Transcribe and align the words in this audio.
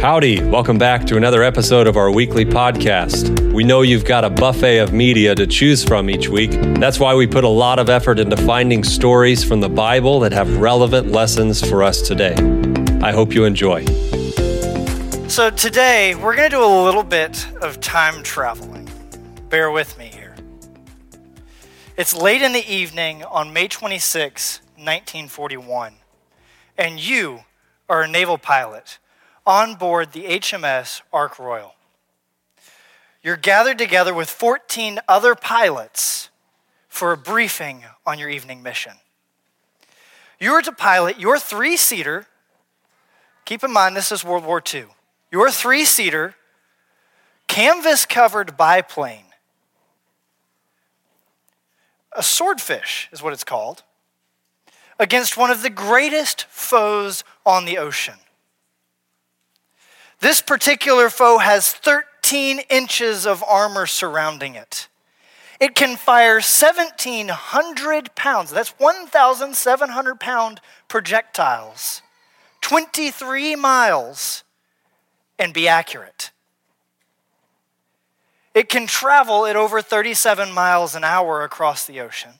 Howdy, 0.00 0.44
welcome 0.44 0.78
back 0.78 1.06
to 1.06 1.16
another 1.16 1.42
episode 1.42 1.88
of 1.88 1.96
our 1.96 2.08
weekly 2.08 2.44
podcast. 2.44 3.52
We 3.52 3.64
know 3.64 3.82
you've 3.82 4.04
got 4.04 4.24
a 4.24 4.30
buffet 4.30 4.78
of 4.78 4.92
media 4.92 5.34
to 5.34 5.44
choose 5.44 5.82
from 5.82 6.08
each 6.08 6.28
week. 6.28 6.52
That's 6.78 7.00
why 7.00 7.16
we 7.16 7.26
put 7.26 7.42
a 7.42 7.48
lot 7.48 7.80
of 7.80 7.90
effort 7.90 8.20
into 8.20 8.36
finding 8.36 8.84
stories 8.84 9.42
from 9.42 9.60
the 9.60 9.68
Bible 9.68 10.20
that 10.20 10.30
have 10.30 10.58
relevant 10.58 11.10
lessons 11.10 11.68
for 11.68 11.82
us 11.82 12.00
today. 12.00 12.34
I 13.02 13.10
hope 13.10 13.34
you 13.34 13.44
enjoy. 13.44 13.86
So, 15.26 15.50
today 15.50 16.14
we're 16.14 16.36
going 16.36 16.48
to 16.48 16.56
do 16.56 16.64
a 16.64 16.84
little 16.84 17.02
bit 17.02 17.48
of 17.60 17.80
time 17.80 18.22
traveling. 18.22 18.88
Bear 19.48 19.72
with 19.72 19.98
me 19.98 20.06
here. 20.06 20.36
It's 21.96 22.14
late 22.14 22.42
in 22.42 22.52
the 22.52 22.72
evening 22.72 23.24
on 23.24 23.52
May 23.52 23.66
26, 23.66 24.60
1941, 24.76 25.94
and 26.76 27.00
you 27.00 27.40
are 27.88 28.02
a 28.02 28.08
naval 28.08 28.38
pilot 28.38 28.98
on 29.48 29.74
board 29.76 30.12
the 30.12 30.24
HMS 30.24 31.00
Ark 31.10 31.38
Royal. 31.38 31.74
You're 33.22 33.38
gathered 33.38 33.78
together 33.78 34.12
with 34.12 34.28
14 34.28 35.00
other 35.08 35.34
pilots 35.34 36.28
for 36.90 37.12
a 37.12 37.16
briefing 37.16 37.84
on 38.04 38.18
your 38.18 38.28
evening 38.28 38.62
mission. 38.62 38.92
You 40.38 40.52
are 40.52 40.62
to 40.62 40.70
pilot 40.70 41.18
your 41.18 41.38
three 41.38 41.78
seater, 41.78 42.26
keep 43.46 43.64
in 43.64 43.72
mind 43.72 43.96
this 43.96 44.12
is 44.12 44.22
World 44.22 44.44
War 44.44 44.62
II, 44.62 44.84
your 45.32 45.50
three 45.50 45.86
seater, 45.86 46.34
canvas 47.46 48.04
covered 48.04 48.58
biplane. 48.58 49.24
A 52.12 52.22
swordfish 52.22 53.08
is 53.12 53.22
what 53.22 53.32
it's 53.32 53.44
called, 53.44 53.82
against 54.98 55.38
one 55.38 55.50
of 55.50 55.62
the 55.62 55.70
greatest 55.70 56.44
foes 56.44 57.24
on 57.46 57.64
the 57.64 57.78
ocean 57.78 58.16
this 60.20 60.40
particular 60.40 61.10
foe 61.10 61.38
has 61.38 61.72
13 61.72 62.60
inches 62.70 63.26
of 63.26 63.42
armor 63.44 63.86
surrounding 63.86 64.54
it. 64.54 64.88
It 65.60 65.74
can 65.74 65.96
fire 65.96 66.34
1,700 66.34 68.14
pounds, 68.14 68.50
that's 68.50 68.70
1,700 68.78 70.20
pound 70.20 70.60
projectiles, 70.86 72.02
23 72.60 73.56
miles, 73.56 74.44
and 75.38 75.52
be 75.52 75.66
accurate. 75.66 76.30
It 78.54 78.68
can 78.68 78.86
travel 78.86 79.46
at 79.46 79.56
over 79.56 79.82
37 79.82 80.52
miles 80.52 80.94
an 80.94 81.02
hour 81.04 81.42
across 81.42 81.86
the 81.86 82.00
ocean, 82.00 82.34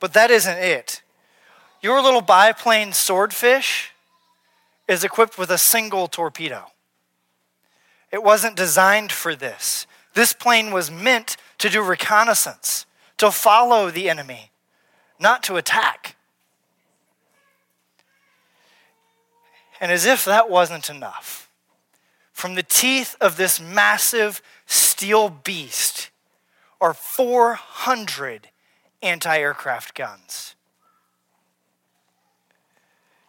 But 0.00 0.12
that 0.12 0.30
isn't 0.30 0.58
it. 0.58 1.02
Your 1.80 2.02
little 2.02 2.22
biplane 2.22 2.92
swordfish 2.92 3.92
is 4.88 5.04
equipped 5.04 5.38
with 5.38 5.50
a 5.50 5.58
single 5.58 6.08
torpedo. 6.08 6.66
It 8.10 8.22
wasn't 8.22 8.56
designed 8.56 9.12
for 9.12 9.34
this. 9.34 9.86
This 10.14 10.32
plane 10.32 10.70
was 10.70 10.90
meant 10.90 11.36
to 11.58 11.68
do 11.68 11.82
reconnaissance, 11.82 12.86
to 13.18 13.30
follow 13.30 13.90
the 13.90 14.08
enemy, 14.08 14.50
not 15.18 15.42
to 15.44 15.56
attack. 15.56 16.16
And 19.80 19.90
as 19.90 20.06
if 20.06 20.24
that 20.24 20.48
wasn't 20.48 20.88
enough, 20.88 21.50
from 22.32 22.54
the 22.54 22.62
teeth 22.62 23.16
of 23.20 23.36
this 23.36 23.60
massive 23.60 24.40
steel 24.66 25.28
beast 25.28 26.10
are 26.80 26.94
400 26.94 28.48
anti 29.04 29.38
aircraft 29.38 29.94
guns. 29.94 30.54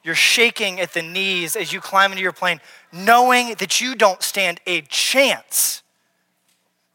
You're 0.03 0.15
shaking 0.15 0.79
at 0.79 0.93
the 0.93 1.01
knees 1.01 1.55
as 1.55 1.73
you 1.73 1.81
climb 1.81 2.11
into 2.11 2.21
your 2.21 2.31
plane, 2.31 2.61
knowing 2.91 3.55
that 3.55 3.81
you 3.81 3.95
don't 3.95 4.21
stand 4.21 4.61
a 4.67 4.81
chance. 4.81 5.81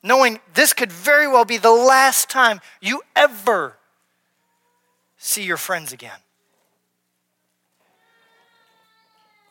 Knowing 0.03 0.39
this 0.55 0.73
could 0.73 0.93
very 0.93 1.27
well 1.27 1.45
be 1.45 1.59
the 1.59 1.73
last 1.73 2.31
time 2.31 2.61
you 2.81 3.03
ever 3.15 3.77
see 5.19 5.43
your 5.43 5.57
friends 5.57 5.93
again. 5.93 6.21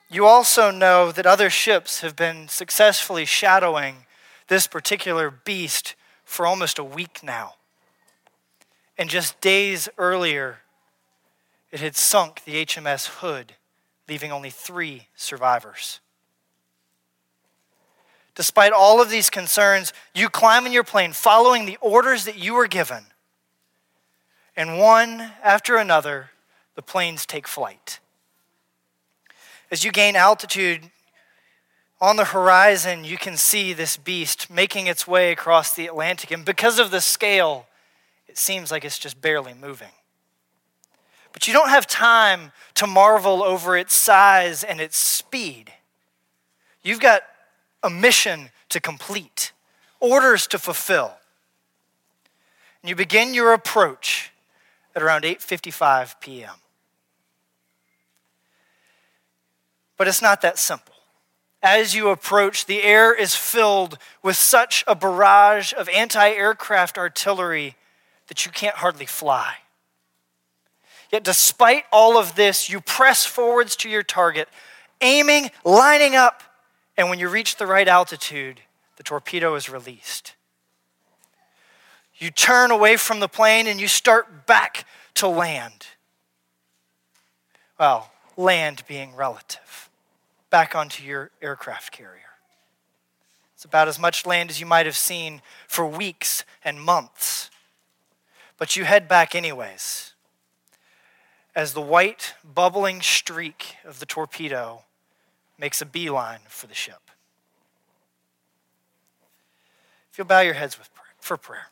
You 0.09 0.25
also 0.25 0.71
know 0.71 1.11
that 1.11 1.27
other 1.27 1.51
ships 1.51 2.01
have 2.01 2.15
been 2.15 2.47
successfully 2.47 3.25
shadowing 3.25 4.07
this 4.47 4.65
particular 4.65 5.29
beast 5.29 5.95
for 6.23 6.47
almost 6.47 6.79
a 6.79 6.83
week 6.83 7.19
now. 7.21 7.55
And 8.99 9.09
just 9.09 9.39
days 9.39 9.87
earlier, 9.97 10.57
it 11.71 11.79
had 11.79 11.95
sunk 11.95 12.43
the 12.43 12.65
HMS 12.65 13.07
Hood, 13.07 13.53
leaving 14.09 14.29
only 14.29 14.49
three 14.49 15.07
survivors. 15.15 16.01
Despite 18.35 18.73
all 18.73 19.01
of 19.01 19.09
these 19.09 19.29
concerns, 19.29 19.93
you 20.13 20.27
climb 20.27 20.65
in 20.65 20.73
your 20.73 20.83
plane 20.83 21.13
following 21.13 21.65
the 21.65 21.77
orders 21.79 22.25
that 22.25 22.37
you 22.37 22.53
were 22.53 22.67
given. 22.67 23.05
And 24.57 24.77
one 24.77 25.31
after 25.41 25.77
another, 25.77 26.31
the 26.75 26.81
planes 26.81 27.25
take 27.25 27.47
flight. 27.47 28.01
As 29.71 29.85
you 29.85 29.93
gain 29.93 30.17
altitude, 30.17 30.91
on 32.01 32.17
the 32.17 32.25
horizon, 32.25 33.05
you 33.05 33.17
can 33.17 33.37
see 33.37 33.71
this 33.71 33.95
beast 33.95 34.49
making 34.49 34.87
its 34.87 35.07
way 35.07 35.31
across 35.31 35.73
the 35.73 35.87
Atlantic. 35.87 36.31
And 36.31 36.43
because 36.43 36.79
of 36.79 36.91
the 36.91 37.01
scale, 37.01 37.65
it 38.29 38.37
seems 38.37 38.69
like 38.69 38.85
it's 38.85 38.99
just 38.99 39.19
barely 39.19 39.55
moving. 39.55 39.89
But 41.33 41.47
you 41.47 41.53
don't 41.53 41.69
have 41.69 41.87
time 41.87 42.51
to 42.75 42.85
marvel 42.85 43.41
over 43.41 43.75
its 43.75 43.95
size 43.95 44.63
and 44.63 44.79
its 44.79 44.97
speed. 44.97 45.73
You've 46.83 46.99
got 46.99 47.23
a 47.81 47.89
mission 47.89 48.51
to 48.69 48.79
complete, 48.79 49.51
orders 49.99 50.45
to 50.47 50.59
fulfill. 50.59 51.13
And 52.83 52.89
you 52.89 52.95
begin 52.95 53.33
your 53.33 53.51
approach 53.51 54.31
at 54.95 55.01
around 55.01 55.23
8:55 55.23 56.19
p.m. 56.21 56.55
But 59.97 60.07
it's 60.07 60.21
not 60.21 60.41
that 60.41 60.59
simple. 60.59 60.93
As 61.61 61.93
you 61.93 62.09
approach, 62.09 62.67
the 62.67 62.83
air 62.83 63.13
is 63.13 63.35
filled 63.35 63.97
with 64.21 64.37
such 64.37 64.83
a 64.87 64.95
barrage 64.95 65.73
of 65.73 65.89
anti 65.89 66.29
aircraft 66.29 66.97
artillery 66.97 67.75
that 68.29 68.45
you 68.45 68.51
can't 68.51 68.77
hardly 68.77 69.05
fly. 69.05 69.55
Yet, 71.11 71.23
despite 71.23 71.83
all 71.91 72.17
of 72.17 72.35
this, 72.35 72.69
you 72.69 72.79
press 72.79 73.25
forwards 73.25 73.75
to 73.77 73.89
your 73.89 74.03
target, 74.03 74.47
aiming, 75.01 75.49
lining 75.65 76.15
up, 76.15 76.43
and 76.95 77.09
when 77.09 77.19
you 77.19 77.29
reach 77.29 77.57
the 77.57 77.65
right 77.65 77.87
altitude, 77.87 78.61
the 78.97 79.03
torpedo 79.03 79.55
is 79.55 79.69
released. 79.69 80.35
You 82.17 82.29
turn 82.29 82.69
away 82.69 82.97
from 82.97 83.21
the 83.21 83.29
plane 83.29 83.65
and 83.65 83.79
you 83.79 83.87
start 83.87 84.45
back 84.45 84.85
to 85.15 85.27
land. 85.27 85.87
Well, 87.79 88.11
land 88.35 88.83
being 88.87 89.15
relative, 89.15 89.89
back 90.49 90.75
onto 90.75 91.03
your 91.03 91.31
aircraft 91.41 91.93
carrier. 91.93 92.19
It's 93.55 93.65
about 93.65 93.87
as 93.87 93.97
much 93.97 94.25
land 94.25 94.49
as 94.49 94.59
you 94.59 94.65
might 94.65 94.85
have 94.85 94.97
seen 94.97 95.41
for 95.67 95.85
weeks 95.85 96.43
and 96.63 96.81
months. 96.81 97.49
But 98.59 98.75
you 98.75 98.83
head 98.83 99.07
back 99.07 99.33
anyways. 99.33 100.13
As 101.55 101.73
the 101.73 101.81
white, 101.81 102.35
bubbling 102.43 103.01
streak 103.01 103.75
of 103.83 103.99
the 103.99 104.05
torpedo 104.05 104.83
makes 105.57 105.81
a 105.81 105.85
beeline 105.85 106.41
for 106.47 106.67
the 106.67 106.75
ship. 106.75 107.09
If 110.11 110.17
you'll 110.17 110.27
bow 110.27 110.41
your 110.41 110.53
heads 110.53 110.77
with 110.77 110.89
for 111.19 111.37
prayer. 111.37 111.67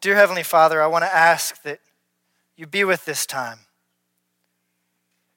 Dear 0.00 0.16
Heavenly 0.16 0.42
Father, 0.42 0.82
I 0.82 0.86
want 0.86 1.04
to 1.04 1.14
ask 1.14 1.62
that 1.62 1.80
you 2.56 2.66
be 2.66 2.84
with 2.84 3.04
this 3.04 3.26
time. 3.26 3.60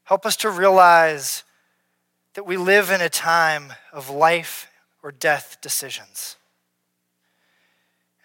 Help 0.04 0.26
us 0.26 0.38
to 0.38 0.50
realize 0.50 1.44
that 2.34 2.46
we 2.46 2.58
live 2.58 2.92
in 2.92 3.02
a 3.02 3.10
time 3.10 3.74
of 3.92 4.10
life 4.10 4.70
or 5.02 5.12
death 5.12 5.58
decisions. 5.62 6.38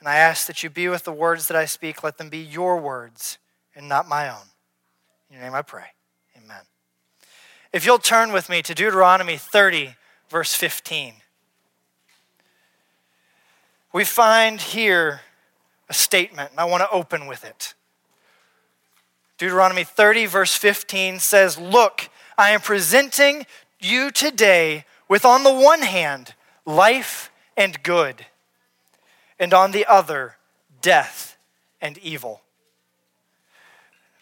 And 0.02 0.08
I 0.08 0.16
ask 0.16 0.48
that 0.48 0.64
you 0.64 0.68
be 0.68 0.88
with 0.88 1.04
the 1.04 1.12
words 1.12 1.46
that 1.46 1.56
I 1.56 1.64
speak. 1.64 2.02
Let 2.02 2.18
them 2.18 2.28
be 2.28 2.40
your 2.40 2.76
words 2.76 3.38
and 3.72 3.88
not 3.88 4.08
my 4.08 4.28
own. 4.28 4.48
In 5.30 5.36
your 5.36 5.44
name 5.44 5.54
I 5.54 5.62
pray. 5.62 5.84
Amen. 6.36 6.62
If 7.72 7.86
you'll 7.86 8.00
turn 8.00 8.32
with 8.32 8.48
me 8.48 8.62
to 8.62 8.74
Deuteronomy 8.74 9.36
30, 9.36 9.94
verse 10.28 10.56
15, 10.56 11.14
we 13.92 14.02
find 14.02 14.60
here 14.60 15.20
a 15.88 15.94
statement, 15.94 16.50
and 16.50 16.58
I 16.58 16.64
want 16.64 16.80
to 16.80 16.90
open 16.90 17.28
with 17.28 17.44
it. 17.44 17.74
Deuteronomy 19.38 19.84
30, 19.84 20.26
verse 20.26 20.56
15 20.56 21.20
says, 21.20 21.58
Look, 21.58 22.10
I 22.36 22.50
am 22.50 22.60
presenting 22.60 23.46
you 23.78 24.10
today 24.10 24.84
with, 25.08 25.24
on 25.24 25.44
the 25.44 25.54
one 25.54 25.82
hand, 25.82 26.34
life 26.66 27.30
and 27.56 27.80
good 27.84 28.26
and 29.38 29.52
on 29.54 29.72
the 29.72 29.86
other, 29.86 30.36
death 30.80 31.36
and 31.80 31.98
evil. 31.98 32.42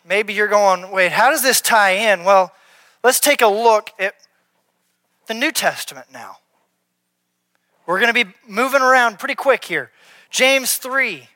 Maybe 0.05 0.33
you're 0.33 0.49
going, 0.49 0.91
wait, 0.91 1.13
how 1.13 1.31
does 1.31 1.43
this 1.43 1.61
tie 1.61 2.13
in? 2.13 2.25
Well, 2.25 2.53
let's 3.05 3.21
take 3.21 3.43
a 3.43 3.47
look 3.47 3.91
at 3.99 4.15
the 5.27 5.35
New 5.35 5.53
Testament 5.53 6.09
now. 6.13 6.39
We're 7.87 8.01
going 8.01 8.13
to 8.13 8.25
be 8.25 8.33
moving 8.47 8.83
around 8.83 9.19
pretty 9.19 9.35
quick 9.35 9.65
here. 9.65 9.91
James 10.31 10.77
3, 10.77 11.29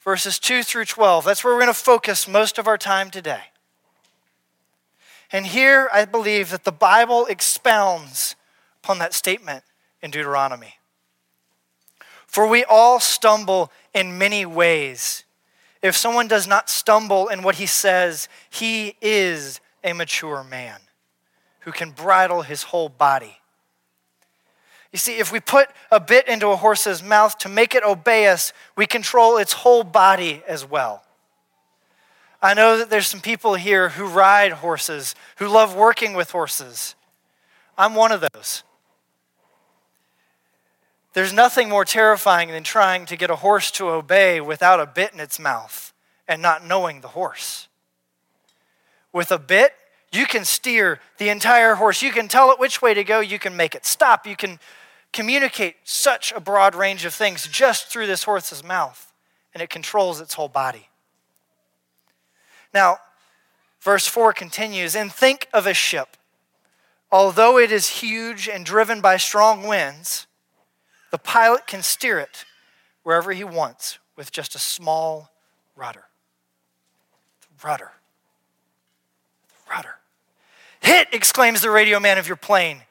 verses 0.00 0.38
2 0.38 0.62
through 0.62 0.84
12. 0.84 1.24
That's 1.24 1.42
where 1.42 1.54
we're 1.54 1.60
going 1.60 1.72
to 1.72 1.74
focus 1.74 2.28
most 2.28 2.58
of 2.58 2.66
our 2.66 2.78
time 2.78 3.10
today. 3.10 3.44
And 5.32 5.46
here 5.46 5.88
I 5.92 6.04
believe 6.04 6.50
that 6.50 6.64
the 6.64 6.72
Bible 6.72 7.26
expounds 7.26 8.36
upon 8.82 8.98
that 8.98 9.12
statement 9.12 9.64
in 10.00 10.10
Deuteronomy. 10.10 10.75
For 12.36 12.46
we 12.46 12.64
all 12.64 13.00
stumble 13.00 13.72
in 13.94 14.18
many 14.18 14.44
ways. 14.44 15.24
If 15.80 15.96
someone 15.96 16.28
does 16.28 16.46
not 16.46 16.68
stumble 16.68 17.28
in 17.28 17.42
what 17.42 17.54
he 17.54 17.64
says, 17.64 18.28
he 18.50 18.94
is 19.00 19.58
a 19.82 19.94
mature 19.94 20.44
man 20.44 20.80
who 21.60 21.72
can 21.72 21.92
bridle 21.92 22.42
his 22.42 22.64
whole 22.64 22.90
body. 22.90 23.38
You 24.92 24.98
see, 24.98 25.16
if 25.16 25.32
we 25.32 25.40
put 25.40 25.70
a 25.90 25.98
bit 25.98 26.28
into 26.28 26.48
a 26.48 26.56
horse's 26.56 27.02
mouth 27.02 27.38
to 27.38 27.48
make 27.48 27.74
it 27.74 27.82
obey 27.82 28.26
us, 28.26 28.52
we 28.76 28.86
control 28.86 29.38
its 29.38 29.54
whole 29.54 29.82
body 29.82 30.42
as 30.46 30.62
well. 30.62 31.04
I 32.42 32.52
know 32.52 32.76
that 32.76 32.90
there's 32.90 33.06
some 33.06 33.22
people 33.22 33.54
here 33.54 33.88
who 33.88 34.04
ride 34.04 34.52
horses, 34.52 35.14
who 35.36 35.48
love 35.48 35.74
working 35.74 36.12
with 36.12 36.32
horses. 36.32 36.96
I'm 37.78 37.94
one 37.94 38.12
of 38.12 38.20
those. 38.34 38.62
There's 41.16 41.32
nothing 41.32 41.70
more 41.70 41.86
terrifying 41.86 42.50
than 42.50 42.62
trying 42.62 43.06
to 43.06 43.16
get 43.16 43.30
a 43.30 43.36
horse 43.36 43.70
to 43.70 43.88
obey 43.88 44.38
without 44.38 44.80
a 44.80 44.86
bit 44.86 45.14
in 45.14 45.18
its 45.18 45.38
mouth 45.38 45.94
and 46.28 46.42
not 46.42 46.62
knowing 46.62 47.00
the 47.00 47.08
horse. 47.08 47.68
With 49.14 49.32
a 49.32 49.38
bit, 49.38 49.72
you 50.12 50.26
can 50.26 50.44
steer 50.44 51.00
the 51.16 51.30
entire 51.30 51.76
horse. 51.76 52.02
You 52.02 52.12
can 52.12 52.28
tell 52.28 52.50
it 52.50 52.60
which 52.60 52.82
way 52.82 52.92
to 52.92 53.02
go. 53.02 53.20
You 53.20 53.38
can 53.38 53.56
make 53.56 53.74
it 53.74 53.86
stop. 53.86 54.26
You 54.26 54.36
can 54.36 54.60
communicate 55.10 55.76
such 55.84 56.32
a 56.32 56.38
broad 56.38 56.74
range 56.74 57.06
of 57.06 57.14
things 57.14 57.48
just 57.48 57.86
through 57.86 58.08
this 58.08 58.24
horse's 58.24 58.62
mouth, 58.62 59.10
and 59.54 59.62
it 59.62 59.70
controls 59.70 60.20
its 60.20 60.34
whole 60.34 60.48
body. 60.48 60.90
Now, 62.74 62.98
verse 63.80 64.06
4 64.06 64.34
continues 64.34 64.94
And 64.94 65.10
think 65.10 65.48
of 65.54 65.66
a 65.66 65.72
ship. 65.72 66.18
Although 67.10 67.56
it 67.56 67.72
is 67.72 67.88
huge 67.88 68.50
and 68.50 68.66
driven 68.66 69.00
by 69.00 69.16
strong 69.16 69.66
winds, 69.66 70.26
the 71.10 71.18
pilot 71.18 71.66
can 71.66 71.82
steer 71.82 72.18
it 72.18 72.44
wherever 73.02 73.32
he 73.32 73.44
wants 73.44 73.98
with 74.16 74.32
just 74.32 74.54
a 74.54 74.58
small 74.58 75.30
rudder. 75.76 76.04
The 77.42 77.66
rudder. 77.66 77.92
The 79.48 79.74
rudder. 79.74 79.94
Hit, 80.80 81.08
exclaims 81.12 81.60
the 81.60 81.70
radio 81.70 82.00
man 82.00 82.18
of 82.18 82.26
your 82.26 82.36
plane. 82.36 82.82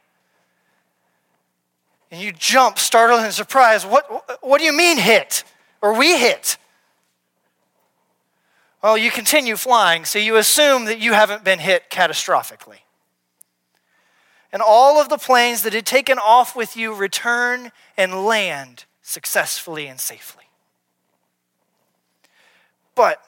And 2.11 2.21
you 2.21 2.31
jump, 2.31 2.79
startled 2.79 3.21
and 3.21 3.33
surprised. 3.33 3.89
What, 3.89 4.39
what 4.41 4.59
do 4.59 4.65
you 4.65 4.73
mean 4.73 4.97
hit? 4.97 5.43
Or 5.81 5.97
we 5.97 6.17
hit? 6.17 6.57
Well, 8.81 8.97
you 8.97 9.11
continue 9.11 9.55
flying, 9.55 10.05
so 10.05 10.19
you 10.19 10.37
assume 10.37 10.85
that 10.85 10.99
you 10.99 11.13
haven't 11.13 11.43
been 11.43 11.59
hit 11.59 11.89
catastrophically 11.89 12.84
and 14.55 14.63
all 14.63 15.01
of 15.01 15.09
the 15.09 15.17
planes 15.17 15.63
that 15.63 15.73
had 15.73 15.85
taken 15.85 16.17
off 16.17 16.55
with 16.55 16.77
you 16.77 16.95
return 16.95 17.73
and 17.97 18.25
land 18.25 18.85
successfully 19.01 19.85
and 19.85 19.99
safely. 19.99 20.45
But 22.95 23.21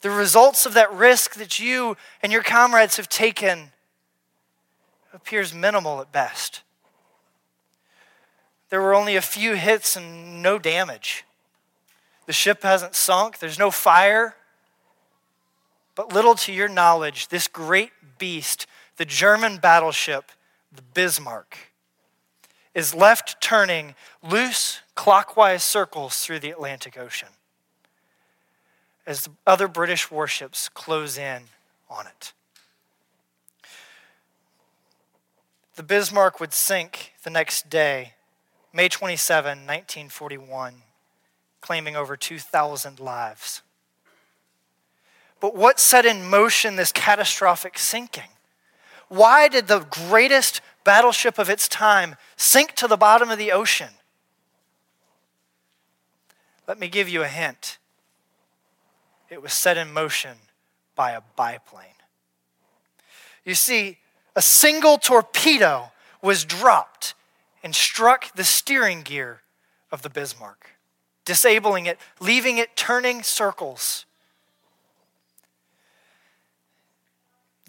the 0.00 0.08
results 0.08 0.64
of 0.64 0.72
that 0.72 0.90
risk 0.90 1.34
that 1.34 1.58
you 1.58 1.98
and 2.22 2.32
your 2.32 2.42
comrades 2.42 2.96
have 2.96 3.10
taken 3.10 3.72
appears 5.12 5.52
minimal 5.52 6.00
at 6.00 6.12
best. 6.12 6.62
There 8.70 8.80
were 8.80 8.94
only 8.94 9.16
a 9.16 9.20
few 9.20 9.56
hits 9.56 9.96
and 9.96 10.42
no 10.42 10.58
damage. 10.58 11.26
The 12.24 12.32
ship 12.32 12.62
hasn't 12.62 12.94
sunk, 12.94 13.38
there's 13.38 13.58
no 13.58 13.70
fire. 13.70 14.34
But 15.94 16.14
little 16.14 16.36
to 16.36 16.54
your 16.54 16.68
knowledge, 16.68 17.28
this 17.28 17.48
great 17.48 17.90
beast, 18.18 18.66
the 18.96 19.04
German 19.04 19.58
battleship, 19.58 20.32
the 20.74 20.82
Bismarck, 20.82 21.56
is 22.74 22.94
left 22.94 23.40
turning 23.40 23.94
loose 24.22 24.80
clockwise 24.94 25.62
circles 25.62 26.18
through 26.18 26.38
the 26.38 26.50
Atlantic 26.50 26.96
Ocean 26.96 27.28
as 29.06 29.28
other 29.46 29.66
British 29.66 30.10
warships 30.10 30.68
close 30.68 31.18
in 31.18 31.42
on 31.88 32.06
it. 32.06 32.32
The 35.74 35.82
Bismarck 35.82 36.38
would 36.38 36.52
sink 36.52 37.14
the 37.24 37.30
next 37.30 37.70
day, 37.70 38.12
May 38.72 38.88
27, 38.88 39.66
1941, 39.66 40.74
claiming 41.60 41.96
over 41.96 42.16
2,000 42.16 43.00
lives. 43.00 43.62
But 45.40 45.56
what 45.56 45.80
set 45.80 46.04
in 46.04 46.28
motion 46.28 46.76
this 46.76 46.92
catastrophic 46.92 47.78
sinking? 47.78 48.28
Why 49.10 49.48
did 49.48 49.66
the 49.66 49.80
greatest 49.80 50.60
battleship 50.84 51.36
of 51.36 51.50
its 51.50 51.66
time 51.66 52.14
sink 52.36 52.76
to 52.76 52.86
the 52.86 52.96
bottom 52.96 53.28
of 53.28 53.38
the 53.38 53.50
ocean? 53.50 53.90
Let 56.68 56.78
me 56.78 56.86
give 56.86 57.08
you 57.08 57.22
a 57.22 57.28
hint. 57.28 57.78
It 59.28 59.42
was 59.42 59.52
set 59.52 59.76
in 59.76 59.92
motion 59.92 60.36
by 60.94 61.10
a 61.10 61.22
biplane. 61.36 61.88
You 63.44 63.56
see, 63.56 63.98
a 64.36 64.42
single 64.42 64.96
torpedo 64.96 65.90
was 66.22 66.44
dropped 66.44 67.14
and 67.64 67.74
struck 67.74 68.32
the 68.36 68.44
steering 68.44 69.02
gear 69.02 69.42
of 69.90 70.02
the 70.02 70.10
Bismarck, 70.10 70.70
disabling 71.24 71.86
it, 71.86 71.98
leaving 72.20 72.58
it 72.58 72.76
turning 72.76 73.24
circles 73.24 74.06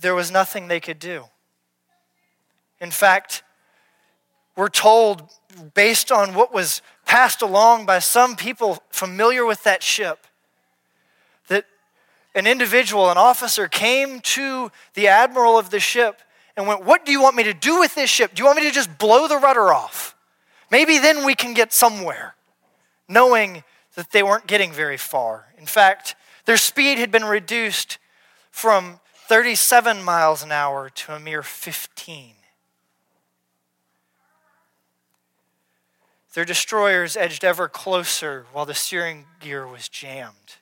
there 0.01 0.15
was 0.15 0.31
nothing 0.31 0.68
they 0.68 0.80
could 0.80 1.00
do. 1.00 1.25
In 2.80 2.92
fact, 2.92 3.44
we're 4.56 4.69
told, 4.69 5.30
based 5.74 6.12
on 6.12 6.33
what 6.33 6.53
was 6.53 6.81
passed 7.06 7.42
along 7.42 7.86
by 7.86 8.00
some 8.00 8.36
people 8.36 8.81
familiar 8.89 9.45
with 9.45 9.63
that 9.63 9.83
ship, 9.83 10.25
that 11.48 11.65
an 12.36 12.48
individual, 12.48 13.10
an 13.12 13.17
officer, 13.17 13.67
came 13.67 14.20
to 14.22 14.72
the 14.93 15.08
admiral 15.08 15.58
of 15.58 15.70
the 15.70 15.79
ship 15.79 16.22
and 16.58 16.67
went, 16.67 16.84
What 16.84 17.05
do 17.05 17.12
you 17.12 17.22
want 17.22 17.36
me 17.36 17.43
to 17.43 17.53
do 17.53 17.79
with 17.79 17.96
this 17.96 18.10
ship? 18.10 18.34
Do 18.34 18.41
you 18.41 18.46
want 18.46 18.58
me 18.58 18.63
to 18.63 18.72
just 18.72 18.98
blow 18.98 19.27
the 19.27 19.38
rudder 19.38 19.74
off? 19.74 20.15
Maybe 20.70 20.98
then 21.00 21.25
we 21.25 21.36
can 21.36 21.53
get 21.53 21.74
somewhere, 21.74 22.36
knowing 23.08 23.63
that 23.96 24.12
they 24.12 24.24
weren't 24.24 24.48
getting 24.48 24.72
very 24.72 24.98
far. 24.98 25.48
In 25.58 25.65
fact, 25.65 26.15
their 26.46 26.58
speed 26.58 26.98
had 26.98 27.12
been 27.12 27.25
reduced 27.25 27.98
from 28.51 29.00
37 29.31 30.03
miles 30.03 30.43
an 30.43 30.51
hour 30.51 30.89
to 30.89 31.13
a 31.13 31.17
mere 31.17 31.41
15. 31.41 32.33
Their 36.33 36.43
destroyers 36.43 37.15
edged 37.15 37.45
ever 37.45 37.69
closer 37.69 38.45
while 38.51 38.65
the 38.65 38.73
steering 38.73 39.27
gear 39.39 39.65
was 39.65 39.88
jammed. 39.88 40.57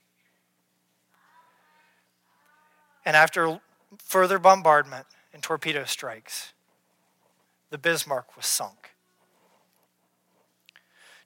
And 3.03 3.15
after 3.15 3.59
further 3.97 4.37
bombardment 4.37 5.07
and 5.33 5.41
torpedo 5.41 5.85
strikes, 5.85 6.53
the 7.71 7.79
Bismarck 7.79 8.37
was 8.37 8.45
sunk. 8.45 8.91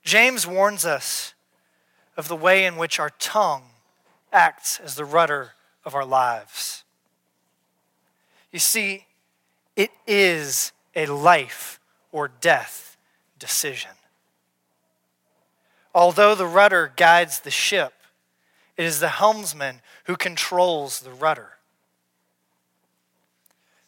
James 0.02 0.48
warns 0.48 0.86
us 0.86 1.34
of 2.16 2.30
the 2.30 2.38
way 2.38 2.64
in 2.64 2.78
which 2.78 3.02
our 3.02 3.10
tongue 3.10 3.72
acts 4.32 4.80
as 4.80 4.96
the 4.96 5.04
rudder 5.04 5.56
of 5.84 5.94
our 5.94 6.06
lives. 6.06 6.83
You 8.54 8.60
see, 8.60 9.08
it 9.76 9.90
is 10.06 10.72
a 10.96 11.08
life 11.08 11.80
or 12.12 12.28
death 12.28 12.98
decision. 13.40 13.90
Although 15.94 16.36
the 16.36 16.46
rudder 16.46 16.94
guides 16.96 17.40
the 17.40 17.52
ship, 17.52 17.94
it 18.78 18.86
is 18.86 19.00
the 19.00 19.10
helmsman 19.10 19.82
who 20.06 20.16
controls 20.16 21.00
the 21.00 21.12
rudder. 21.12 21.50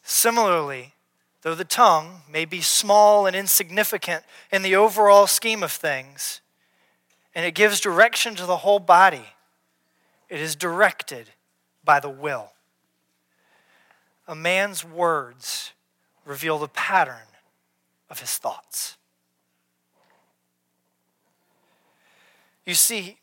Similarly, 0.02 0.94
though 1.42 1.54
the 1.54 1.64
tongue 1.64 2.22
may 2.28 2.44
be 2.44 2.60
small 2.60 3.24
and 3.24 3.36
insignificant 3.36 4.24
in 4.50 4.62
the 4.62 4.74
overall 4.74 5.28
scheme 5.28 5.62
of 5.62 5.70
things, 5.70 6.40
and 7.36 7.46
it 7.46 7.54
gives 7.54 7.80
direction 7.80 8.34
to 8.34 8.46
the 8.46 8.58
whole 8.58 8.80
body, 8.80 9.26
it 10.28 10.40
is 10.40 10.56
directed 10.56 11.30
by 11.84 12.00
the 12.00 12.10
will 12.10 12.50
a 14.26 14.34
man's 14.34 14.84
words 14.84 15.72
reveal 16.24 16.58
the 16.58 16.68
pattern 16.68 17.28
of 18.10 18.20
his 18.20 18.36
thoughts. 18.36 18.96
You 22.64 22.74
see, 22.74 23.18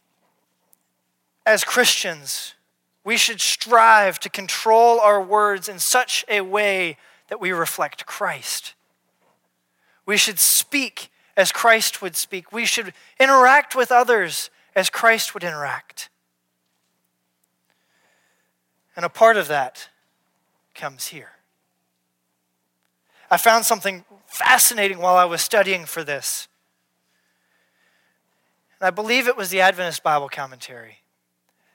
as 1.45 1.65
Christians, 1.65 2.53
we 3.03 3.17
should 3.17 3.41
strive 3.41 4.19
to 4.19 4.29
control 4.29 4.99
our 4.99 5.21
words 5.21 5.67
in 5.67 5.79
such 5.79 6.23
a 6.29 6.41
way 6.41 6.97
that 7.27 7.41
we 7.41 7.51
reflect 7.51 8.05
Christ. 8.05 8.73
We 10.05 10.15
should 10.15 10.39
speak 10.39 11.09
as 11.35 11.51
Christ 11.51 12.01
would 12.01 12.15
speak. 12.15 12.53
We 12.53 12.65
should 12.65 12.93
interact 13.19 13.75
with 13.75 13.91
others 13.91 14.49
as 14.75 14.89
Christ 14.89 15.33
would 15.33 15.43
interact. 15.43 16.09
And 18.95 19.03
a 19.03 19.09
part 19.09 19.35
of 19.35 19.47
that 19.47 19.89
comes 20.73 21.07
here. 21.07 21.31
I 23.29 23.37
found 23.37 23.65
something 23.65 24.05
fascinating 24.27 24.99
while 24.99 25.15
I 25.15 25.25
was 25.25 25.41
studying 25.41 25.85
for 25.85 26.03
this. 26.03 26.47
And 28.79 28.87
I 28.87 28.91
believe 28.91 29.27
it 29.27 29.37
was 29.37 29.49
the 29.49 29.61
Adventist 29.61 30.03
Bible 30.03 30.29
commentary. 30.29 30.97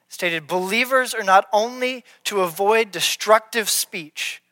Stated 0.08 0.46
believers 0.46 1.14
are 1.14 1.24
not 1.24 1.46
only 1.52 2.04
to 2.24 2.40
avoid 2.40 2.90
destructive 2.90 3.68
speech, 3.68 4.42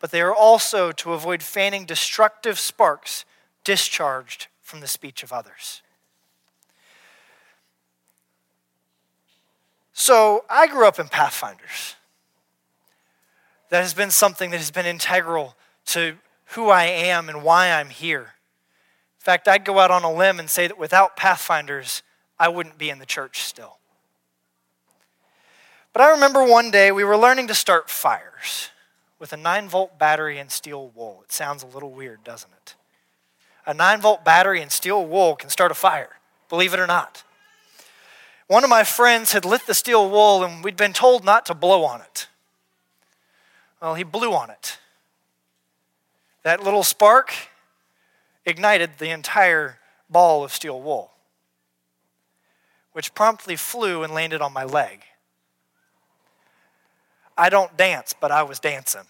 but 0.00 0.10
they 0.10 0.20
are 0.20 0.34
also 0.34 0.92
to 0.92 1.12
avoid 1.12 1.42
fanning 1.42 1.86
destructive 1.86 2.58
sparks 2.58 3.24
discharged 3.64 4.48
from 4.60 4.80
the 4.80 4.86
speech 4.86 5.22
of 5.22 5.32
others. 5.32 5.82
So 9.92 10.44
I 10.50 10.66
grew 10.66 10.86
up 10.86 10.98
in 10.98 11.08
Pathfinders. 11.08 11.96
That 13.74 13.82
has 13.82 13.92
been 13.92 14.12
something 14.12 14.50
that 14.50 14.58
has 14.58 14.70
been 14.70 14.86
integral 14.86 15.56
to 15.86 16.18
who 16.50 16.68
I 16.68 16.84
am 16.84 17.28
and 17.28 17.42
why 17.42 17.72
I'm 17.72 17.90
here. 17.90 18.20
In 18.20 19.18
fact, 19.18 19.48
I'd 19.48 19.64
go 19.64 19.80
out 19.80 19.90
on 19.90 20.04
a 20.04 20.12
limb 20.12 20.38
and 20.38 20.48
say 20.48 20.68
that 20.68 20.78
without 20.78 21.16
Pathfinders, 21.16 22.04
I 22.38 22.46
wouldn't 22.46 22.78
be 22.78 22.88
in 22.88 23.00
the 23.00 23.04
church 23.04 23.42
still. 23.42 23.78
But 25.92 26.02
I 26.02 26.10
remember 26.10 26.44
one 26.44 26.70
day 26.70 26.92
we 26.92 27.02
were 27.02 27.16
learning 27.16 27.48
to 27.48 27.54
start 27.56 27.90
fires 27.90 28.70
with 29.18 29.32
a 29.32 29.36
9 29.36 29.68
volt 29.68 29.98
battery 29.98 30.38
and 30.38 30.52
steel 30.52 30.92
wool. 30.94 31.22
It 31.24 31.32
sounds 31.32 31.64
a 31.64 31.66
little 31.66 31.90
weird, 31.90 32.22
doesn't 32.22 32.52
it? 32.52 32.76
A 33.66 33.74
9 33.74 34.00
volt 34.00 34.24
battery 34.24 34.62
and 34.62 34.70
steel 34.70 35.04
wool 35.04 35.34
can 35.34 35.50
start 35.50 35.72
a 35.72 35.74
fire, 35.74 36.20
believe 36.48 36.74
it 36.74 36.78
or 36.78 36.86
not. 36.86 37.24
One 38.46 38.62
of 38.62 38.70
my 38.70 38.84
friends 38.84 39.32
had 39.32 39.44
lit 39.44 39.66
the 39.66 39.74
steel 39.74 40.08
wool 40.08 40.44
and 40.44 40.62
we'd 40.62 40.76
been 40.76 40.92
told 40.92 41.24
not 41.24 41.44
to 41.46 41.54
blow 41.54 41.82
on 41.82 42.02
it. 42.02 42.28
Well, 43.84 43.96
he 43.96 44.02
blew 44.02 44.32
on 44.32 44.48
it. 44.48 44.78
That 46.42 46.62
little 46.62 46.82
spark 46.82 47.34
ignited 48.46 48.92
the 48.96 49.10
entire 49.10 49.78
ball 50.08 50.42
of 50.42 50.52
steel 50.52 50.80
wool, 50.80 51.10
which 52.92 53.14
promptly 53.14 53.56
flew 53.56 54.02
and 54.02 54.14
landed 54.14 54.40
on 54.40 54.54
my 54.54 54.64
leg. 54.64 55.02
I 57.36 57.50
don't 57.50 57.76
dance, 57.76 58.14
but 58.18 58.30
I 58.30 58.42
was 58.42 58.58
dancing. 58.58 59.04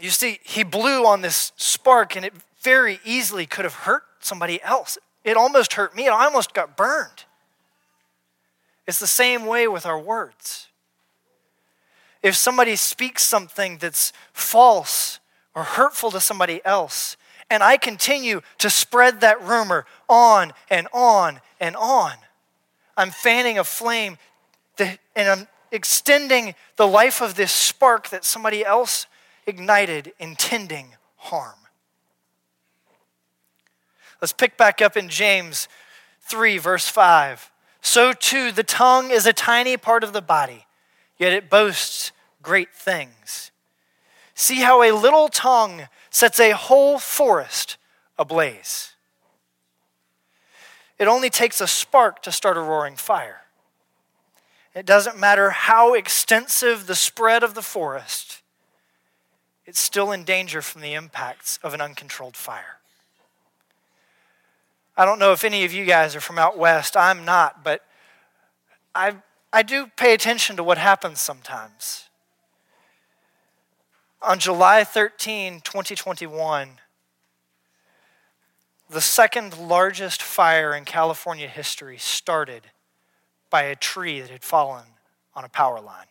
You 0.00 0.08
see, 0.08 0.40
he 0.42 0.62
blew 0.62 1.04
on 1.04 1.20
this 1.20 1.52
spark, 1.56 2.16
and 2.16 2.24
it 2.24 2.32
very 2.62 2.98
easily 3.04 3.44
could 3.44 3.66
have 3.66 3.74
hurt 3.74 4.04
somebody 4.20 4.62
else. 4.62 4.96
It 5.22 5.36
almost 5.36 5.74
hurt 5.74 5.94
me. 5.94 6.08
I 6.08 6.24
almost 6.24 6.54
got 6.54 6.78
burned. 6.78 7.24
It's 8.86 8.98
the 8.98 9.06
same 9.06 9.44
way 9.44 9.68
with 9.68 9.84
our 9.84 10.00
words. 10.00 10.69
If 12.22 12.36
somebody 12.36 12.76
speaks 12.76 13.22
something 13.22 13.78
that's 13.78 14.12
false 14.32 15.20
or 15.54 15.64
hurtful 15.64 16.10
to 16.10 16.20
somebody 16.20 16.60
else, 16.64 17.16
and 17.48 17.62
I 17.62 17.76
continue 17.76 18.42
to 18.58 18.70
spread 18.70 19.20
that 19.20 19.42
rumor 19.42 19.86
on 20.08 20.52
and 20.68 20.86
on 20.92 21.40
and 21.58 21.76
on, 21.76 22.12
I'm 22.96 23.10
fanning 23.10 23.58
a 23.58 23.64
flame 23.64 24.18
and 24.78 24.98
I'm 25.16 25.48
extending 25.72 26.54
the 26.76 26.86
life 26.86 27.20
of 27.20 27.34
this 27.34 27.52
spark 27.52 28.08
that 28.10 28.24
somebody 28.24 28.64
else 28.64 29.06
ignited, 29.46 30.12
intending 30.18 30.94
harm. 31.16 31.54
Let's 34.20 34.32
pick 34.32 34.56
back 34.56 34.82
up 34.82 34.96
in 34.96 35.08
James 35.08 35.68
3, 36.22 36.58
verse 36.58 36.88
5. 36.88 37.50
So 37.80 38.12
too, 38.12 38.52
the 38.52 38.62
tongue 38.62 39.10
is 39.10 39.26
a 39.26 39.32
tiny 39.32 39.76
part 39.76 40.04
of 40.04 40.12
the 40.12 40.20
body, 40.20 40.66
yet 41.20 41.32
it 41.32 41.48
boasts 41.48 42.10
great 42.42 42.74
things. 42.74 43.52
See 44.34 44.62
how 44.62 44.82
a 44.82 44.90
little 44.90 45.28
tongue 45.28 45.82
sets 46.08 46.40
a 46.40 46.52
whole 46.52 46.98
forest 46.98 47.76
ablaze. 48.18 48.94
It 50.98 51.06
only 51.06 51.30
takes 51.30 51.60
a 51.60 51.66
spark 51.66 52.22
to 52.22 52.32
start 52.32 52.56
a 52.56 52.60
roaring 52.60 52.96
fire. 52.96 53.42
It 54.74 54.86
doesn't 54.86 55.18
matter 55.18 55.50
how 55.50 55.94
extensive 55.94 56.86
the 56.86 56.94
spread 56.94 57.42
of 57.42 57.54
the 57.54 57.62
forest, 57.62 58.42
it's 59.66 59.80
still 59.80 60.10
in 60.10 60.24
danger 60.24 60.62
from 60.62 60.80
the 60.80 60.94
impacts 60.94 61.58
of 61.62 61.74
an 61.74 61.80
uncontrolled 61.80 62.36
fire. 62.36 62.78
I 64.96 65.04
don't 65.04 65.18
know 65.18 65.32
if 65.32 65.44
any 65.44 65.64
of 65.64 65.72
you 65.72 65.84
guys 65.84 66.16
are 66.16 66.20
from 66.20 66.38
out 66.38 66.58
west. 66.58 66.96
I'm 66.96 67.24
not, 67.24 67.62
but 67.62 67.84
I, 68.94 69.14
I 69.52 69.62
do 69.62 69.88
pay 69.96 70.14
attention 70.14 70.56
to 70.56 70.62
what 70.62 70.78
happens 70.78 71.20
sometimes. 71.20 72.08
On 74.22 74.38
July 74.38 74.84
13, 74.84 75.60
2021, 75.62 76.78
the 78.88 79.00
second 79.00 79.56
largest 79.58 80.22
fire 80.22 80.74
in 80.74 80.84
California 80.84 81.48
history 81.48 81.96
started 81.96 82.62
by 83.48 83.62
a 83.62 83.74
tree 83.76 84.20
that 84.20 84.30
had 84.30 84.44
fallen 84.44 84.84
on 85.34 85.44
a 85.44 85.48
power 85.48 85.80
line. 85.80 86.06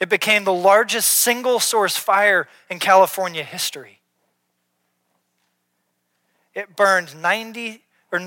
It 0.00 0.08
became 0.08 0.44
the 0.44 0.52
largest 0.52 1.08
single 1.08 1.60
source 1.60 1.96
fire 1.96 2.48
in 2.68 2.78
California 2.78 3.44
history. 3.44 4.00
It 6.54 6.76
burned 6.76 7.20
90 7.20 7.82
or 8.12 8.18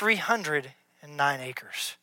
963,309 0.00 1.40
acres. 1.40 1.96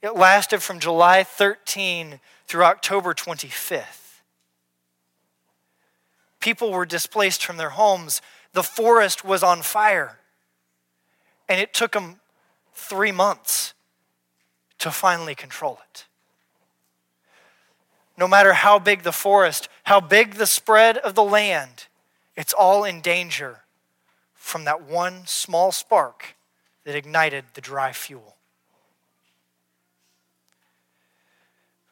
It 0.00 0.14
lasted 0.14 0.62
from 0.62 0.78
July 0.78 1.24
13 1.24 2.20
through 2.46 2.64
October 2.64 3.14
25th. 3.14 4.20
People 6.40 6.70
were 6.70 6.86
displaced 6.86 7.44
from 7.44 7.56
their 7.56 7.70
homes 7.70 8.22
the 8.52 8.62
forest 8.62 9.24
was 9.24 9.42
on 9.42 9.62
fire. 9.62 10.18
And 11.48 11.60
it 11.60 11.74
took 11.74 11.92
them 11.92 12.20
three 12.72 13.12
months 13.12 13.74
to 14.78 14.90
finally 14.90 15.34
control 15.34 15.78
it. 15.90 16.06
No 18.16 18.26
matter 18.26 18.52
how 18.52 18.78
big 18.78 19.02
the 19.02 19.12
forest, 19.12 19.68
how 19.84 20.00
big 20.00 20.34
the 20.34 20.46
spread 20.46 20.96
of 20.98 21.14
the 21.14 21.22
land, 21.22 21.86
it's 22.36 22.52
all 22.52 22.84
in 22.84 23.00
danger 23.00 23.62
from 24.48 24.64
that 24.64 24.82
one 24.82 25.26
small 25.26 25.70
spark 25.70 26.34
that 26.84 26.96
ignited 26.96 27.44
the 27.52 27.60
dry 27.60 27.92
fuel. 27.92 28.36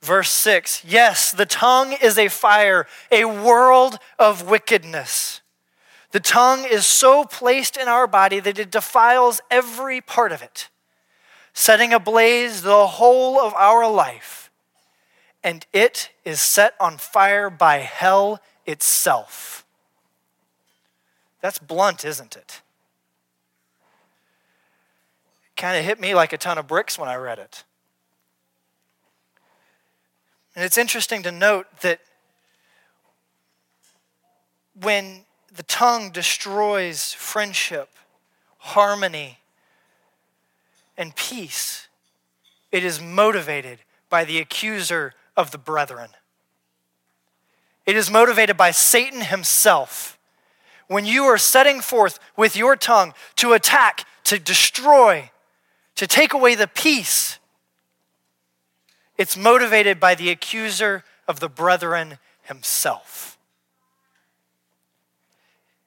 Verse 0.00 0.30
6 0.30 0.82
Yes, 0.84 1.32
the 1.32 1.44
tongue 1.44 1.94
is 2.02 2.16
a 2.16 2.28
fire, 2.28 2.86
a 3.12 3.26
world 3.26 3.98
of 4.18 4.48
wickedness. 4.48 5.42
The 6.12 6.20
tongue 6.20 6.64
is 6.64 6.86
so 6.86 7.24
placed 7.24 7.76
in 7.76 7.88
our 7.88 8.06
body 8.06 8.40
that 8.40 8.58
it 8.58 8.70
defiles 8.70 9.42
every 9.50 10.00
part 10.00 10.32
of 10.32 10.40
it, 10.40 10.70
setting 11.52 11.92
ablaze 11.92 12.62
the 12.62 12.86
whole 12.86 13.38
of 13.38 13.52
our 13.54 13.90
life. 13.90 14.50
And 15.44 15.66
it 15.74 16.10
is 16.24 16.40
set 16.40 16.74
on 16.80 16.96
fire 16.96 17.50
by 17.50 17.78
hell 17.78 18.40
itself. 18.64 19.65
That's 21.40 21.58
blunt, 21.58 22.04
isn't 22.04 22.36
it? 22.36 22.60
It 25.46 25.60
kind 25.60 25.78
of 25.78 25.84
hit 25.84 26.00
me 26.00 26.14
like 26.14 26.32
a 26.32 26.38
ton 26.38 26.58
of 26.58 26.66
bricks 26.66 26.98
when 26.98 27.08
I 27.08 27.16
read 27.16 27.38
it. 27.38 27.64
And 30.54 30.64
it's 30.64 30.78
interesting 30.78 31.22
to 31.22 31.32
note 31.32 31.66
that 31.82 32.00
when 34.80 35.24
the 35.54 35.62
tongue 35.62 36.10
destroys 36.10 37.12
friendship, 37.12 37.88
harmony, 38.58 39.38
and 40.96 41.14
peace. 41.14 41.88
It 42.72 42.84
is 42.84 43.00
motivated 43.00 43.78
by 44.08 44.24
the 44.24 44.38
accuser 44.38 45.14
of 45.36 45.50
the 45.50 45.58
brethren. 45.58 46.10
It 47.84 47.96
is 47.96 48.10
motivated 48.10 48.56
by 48.56 48.70
Satan 48.70 49.20
himself. 49.20 50.15
When 50.88 51.04
you 51.04 51.24
are 51.24 51.38
setting 51.38 51.80
forth 51.80 52.18
with 52.36 52.56
your 52.56 52.76
tongue 52.76 53.14
to 53.36 53.52
attack, 53.52 54.04
to 54.24 54.38
destroy, 54.38 55.30
to 55.96 56.06
take 56.06 56.32
away 56.32 56.54
the 56.54 56.68
peace, 56.68 57.38
it's 59.16 59.36
motivated 59.36 59.98
by 59.98 60.14
the 60.14 60.30
accuser 60.30 61.04
of 61.26 61.40
the 61.40 61.48
brethren 61.48 62.18
himself. 62.42 63.38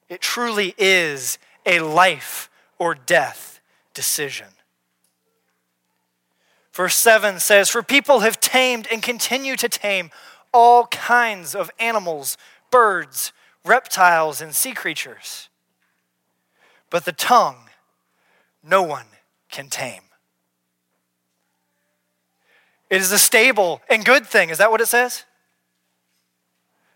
It 0.09 0.21
truly 0.21 0.73
is 0.77 1.37
a 1.65 1.79
life 1.79 2.49
or 2.77 2.95
death 2.95 3.59
decision. 3.93 4.47
Verse 6.73 6.95
7 6.95 7.39
says, 7.39 7.69
For 7.69 7.83
people 7.83 8.21
have 8.21 8.39
tamed 8.39 8.87
and 8.91 9.03
continue 9.03 9.55
to 9.57 9.69
tame 9.69 10.11
all 10.51 10.87
kinds 10.87 11.53
of 11.53 11.69
animals, 11.79 12.37
birds, 12.71 13.33
reptiles, 13.69 14.41
and 14.41 14.53
sea 14.55 14.73
creatures. 14.73 15.47
But 16.89 17.05
the 17.05 17.11
tongue, 17.11 17.69
no 18.63 18.81
one 18.81 19.05
can 19.49 19.69
tame. 19.69 20.01
It 22.89 23.01
is 23.01 23.11
a 23.11 23.19
stable 23.19 23.81
and 23.89 24.03
good 24.03 24.25
thing. 24.25 24.49
Is 24.49 24.57
that 24.57 24.71
what 24.71 24.81
it 24.81 24.87
says? 24.87 25.25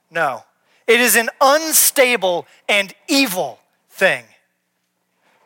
No. 0.10 0.44
It 0.88 1.00
is 1.00 1.16
an 1.16 1.30
unstable 1.40 2.46
and 2.68 2.94
evil 3.08 3.60
thing, 3.90 4.26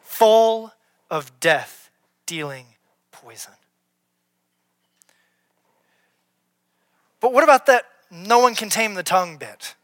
full 0.02 0.72
of 1.12 1.40
death 1.40 1.90
dealing 2.26 2.66
poison. 3.12 3.54
But 7.20 7.34
what 7.34 7.44
about 7.44 7.66
that 7.68 7.86
no 8.10 8.40
one 8.40 8.56
can 8.56 8.70
tame 8.70 8.94
the 8.94 9.04
tongue 9.04 9.38
bit? 9.38 9.76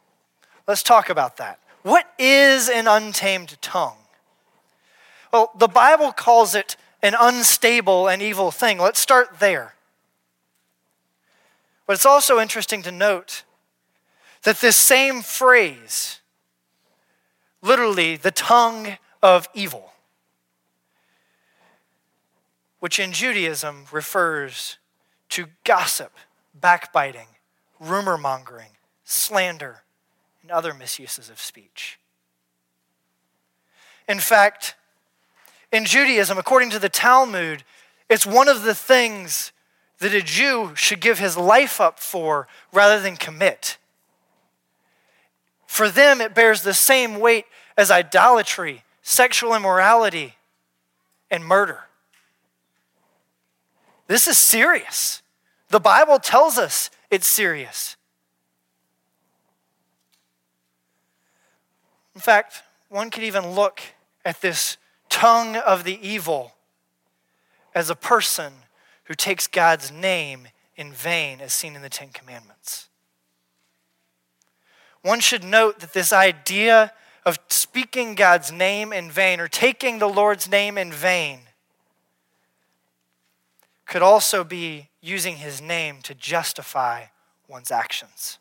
Let's 0.67 0.83
talk 0.83 1.09
about 1.09 1.37
that. 1.37 1.59
What 1.81 2.09
is 2.17 2.69
an 2.69 2.87
untamed 2.87 3.61
tongue? 3.61 3.97
Well, 5.31 5.51
the 5.57 5.67
Bible 5.67 6.11
calls 6.11 6.55
it 6.55 6.77
an 7.01 7.15
unstable 7.19 8.07
and 8.07 8.21
evil 8.21 8.51
thing. 8.51 8.77
Let's 8.77 8.99
start 8.99 9.39
there. 9.39 9.73
But 11.85 11.93
it's 11.93 12.05
also 12.05 12.39
interesting 12.39 12.81
to 12.83 12.91
note 12.91 13.43
that 14.43 14.61
this 14.61 14.77
same 14.77 15.21
phrase, 15.21 16.21
literally 17.61 18.15
the 18.15 18.31
tongue 18.31 18.97
of 19.21 19.49
evil, 19.53 19.91
which 22.79 22.99
in 22.99 23.11
Judaism 23.11 23.85
refers 23.91 24.77
to 25.29 25.47
gossip, 25.63 26.13
backbiting, 26.53 27.27
rumor 27.79 28.17
mongering, 28.17 28.71
slander, 29.03 29.82
and 30.43 30.51
other 30.51 30.73
misuses 30.73 31.29
of 31.29 31.39
speech. 31.39 31.97
In 34.07 34.19
fact, 34.19 34.75
in 35.71 35.85
Judaism, 35.85 36.37
according 36.37 36.69
to 36.71 36.79
the 36.79 36.89
Talmud, 36.89 37.63
it's 38.09 38.25
one 38.25 38.47
of 38.47 38.61
the 38.61 38.75
things 38.75 39.51
that 39.99 40.13
a 40.13 40.21
Jew 40.21 40.71
should 40.75 40.99
give 40.99 41.17
his 41.17 41.37
life 41.37 41.81
up 41.81 41.97
for 41.97 42.47
rather 42.71 43.01
than 43.01 43.15
commit. 43.15 43.77
For 45.65 45.89
them, 45.89 46.21
it 46.21 46.35
bears 46.35 46.61
the 46.61 46.73
same 46.73 47.19
weight 47.19 47.45
as 47.77 47.89
idolatry, 47.89 48.83
sexual 49.01 49.55
immorality, 49.55 50.35
and 51.31 51.43
murder. 51.43 51.85
This 54.07 54.27
is 54.27 54.37
serious. 54.37 55.23
The 55.69 55.79
Bible 55.79 56.19
tells 56.19 56.57
us 56.57 56.91
it's 57.09 57.25
serious. 57.25 57.95
In 62.15 62.21
fact, 62.21 62.63
one 62.89 63.09
could 63.09 63.23
even 63.23 63.51
look 63.51 63.81
at 64.23 64.41
this 64.41 64.77
tongue 65.09 65.55
of 65.55 65.83
the 65.83 65.99
evil 66.07 66.53
as 67.73 67.89
a 67.89 67.95
person 67.95 68.53
who 69.05 69.13
takes 69.13 69.47
God's 69.47 69.91
name 69.91 70.47
in 70.75 70.91
vain, 70.91 71.41
as 71.41 71.53
seen 71.53 71.75
in 71.75 71.81
the 71.81 71.89
Ten 71.89 72.09
Commandments. 72.09 72.89
One 75.01 75.19
should 75.19 75.43
note 75.43 75.79
that 75.79 75.93
this 75.93 76.13
idea 76.13 76.93
of 77.25 77.37
speaking 77.49 78.15
God's 78.15 78.51
name 78.51 78.93
in 78.93 79.11
vain 79.11 79.39
or 79.39 79.47
taking 79.47 79.99
the 79.99 80.07
Lord's 80.07 80.49
name 80.49 80.77
in 80.77 80.91
vain 80.91 81.41
could 83.85 84.01
also 84.01 84.43
be 84.43 84.89
using 85.01 85.37
his 85.37 85.61
name 85.61 86.01
to 86.03 86.13
justify 86.15 87.05
one's 87.47 87.71
actions. 87.71 88.39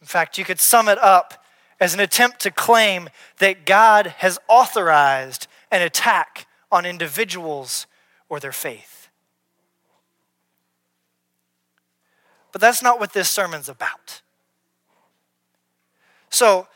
In 0.00 0.06
fact, 0.06 0.38
you 0.38 0.44
could 0.44 0.60
sum 0.60 0.88
it 0.88 0.98
up 0.98 1.44
as 1.80 1.94
an 1.94 2.00
attempt 2.00 2.40
to 2.40 2.50
claim 2.50 3.08
that 3.38 3.64
God 3.64 4.06
has 4.18 4.38
authorized 4.48 5.46
an 5.70 5.82
attack 5.82 6.46
on 6.70 6.84
individuals 6.84 7.86
or 8.28 8.40
their 8.40 8.52
faith. 8.52 9.08
But 12.52 12.60
that's 12.60 12.82
not 12.82 12.98
what 12.98 13.12
this 13.12 13.28
sermon's 13.28 13.68
about. 13.68 14.22
So, 16.30 16.66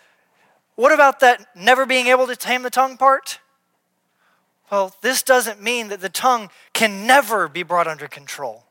what 0.76 0.92
about 0.92 1.20
that 1.20 1.46
never 1.54 1.84
being 1.84 2.06
able 2.06 2.26
to 2.26 2.36
tame 2.36 2.62
the 2.62 2.70
tongue 2.70 2.96
part? 2.96 3.40
Well, 4.70 4.94
this 5.02 5.22
doesn't 5.22 5.62
mean 5.62 5.88
that 5.88 6.00
the 6.00 6.08
tongue 6.08 6.48
can 6.72 7.06
never 7.06 7.48
be 7.48 7.62
brought 7.62 7.86
under 7.86 8.08
control, 8.08 8.64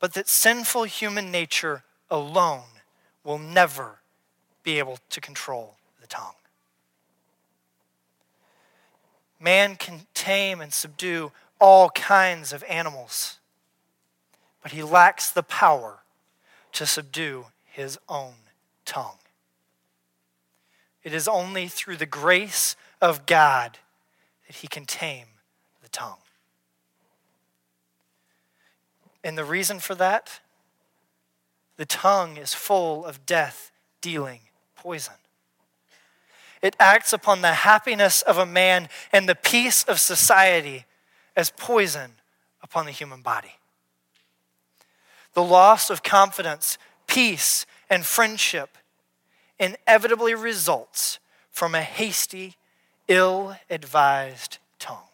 but 0.00 0.14
that 0.14 0.28
sinful 0.28 0.84
human 0.84 1.30
nature 1.30 1.84
alone 2.10 2.64
will 3.22 3.38
never 3.38 4.00
be 4.66 4.80
able 4.80 4.98
to 5.10 5.20
control 5.20 5.76
the 6.00 6.08
tongue. 6.08 6.34
Man 9.38 9.76
can 9.76 10.08
tame 10.12 10.60
and 10.60 10.74
subdue 10.74 11.30
all 11.60 11.88
kinds 11.90 12.52
of 12.52 12.64
animals, 12.68 13.38
but 14.60 14.72
he 14.72 14.82
lacks 14.82 15.30
the 15.30 15.44
power 15.44 16.00
to 16.72 16.84
subdue 16.84 17.46
his 17.64 17.96
own 18.08 18.34
tongue. 18.84 19.18
It 21.04 21.14
is 21.14 21.28
only 21.28 21.68
through 21.68 21.98
the 21.98 22.04
grace 22.04 22.74
of 23.00 23.24
God 23.24 23.78
that 24.48 24.56
he 24.56 24.66
can 24.66 24.84
tame 24.84 25.28
the 25.80 25.88
tongue. 25.88 26.18
And 29.22 29.38
the 29.38 29.44
reason 29.44 29.78
for 29.78 29.94
that? 29.94 30.40
The 31.76 31.86
tongue 31.86 32.36
is 32.36 32.52
full 32.52 33.04
of 33.04 33.24
death 33.24 33.70
dealing 34.00 34.40
poison. 34.86 35.14
It 36.62 36.76
acts 36.78 37.12
upon 37.12 37.42
the 37.42 37.52
happiness 37.52 38.22
of 38.22 38.38
a 38.38 38.46
man 38.46 38.88
and 39.10 39.28
the 39.28 39.34
peace 39.34 39.82
of 39.82 39.98
society 39.98 40.84
as 41.34 41.50
poison 41.50 42.12
upon 42.62 42.86
the 42.86 42.92
human 42.92 43.20
body. 43.20 43.56
The 45.34 45.42
loss 45.42 45.90
of 45.90 46.04
confidence, 46.04 46.78
peace, 47.08 47.66
and 47.90 48.06
friendship 48.06 48.78
inevitably 49.58 50.36
results 50.36 51.18
from 51.50 51.74
a 51.74 51.82
hasty, 51.82 52.54
ill 53.08 53.56
advised 53.68 54.58
tongue. 54.78 55.10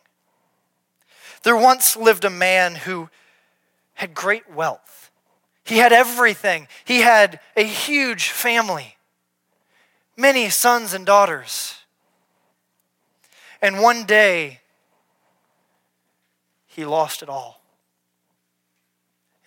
There 1.45 1.57
once 1.57 1.97
lived 1.97 2.27
a 2.27 2.31
man 2.31 2.75
who 2.75 3.09
had 3.95 4.13
great 4.13 4.51
wealth. 4.51 5.11
He 5.65 5.79
had 5.79 5.95
everything. 5.95 6.69
He 6.85 7.01
had 7.01 7.41
a 7.57 7.65
huge 7.65 8.29
family 8.29 8.97
many 10.17 10.49
sons 10.51 10.95
and 10.95 11.07
daughters. 11.07 11.77
And 13.61 13.81
one 13.81 14.05
day, 14.05 14.61
he 16.67 16.85
lost 16.85 17.23
it 17.23 17.29
all. 17.29 17.63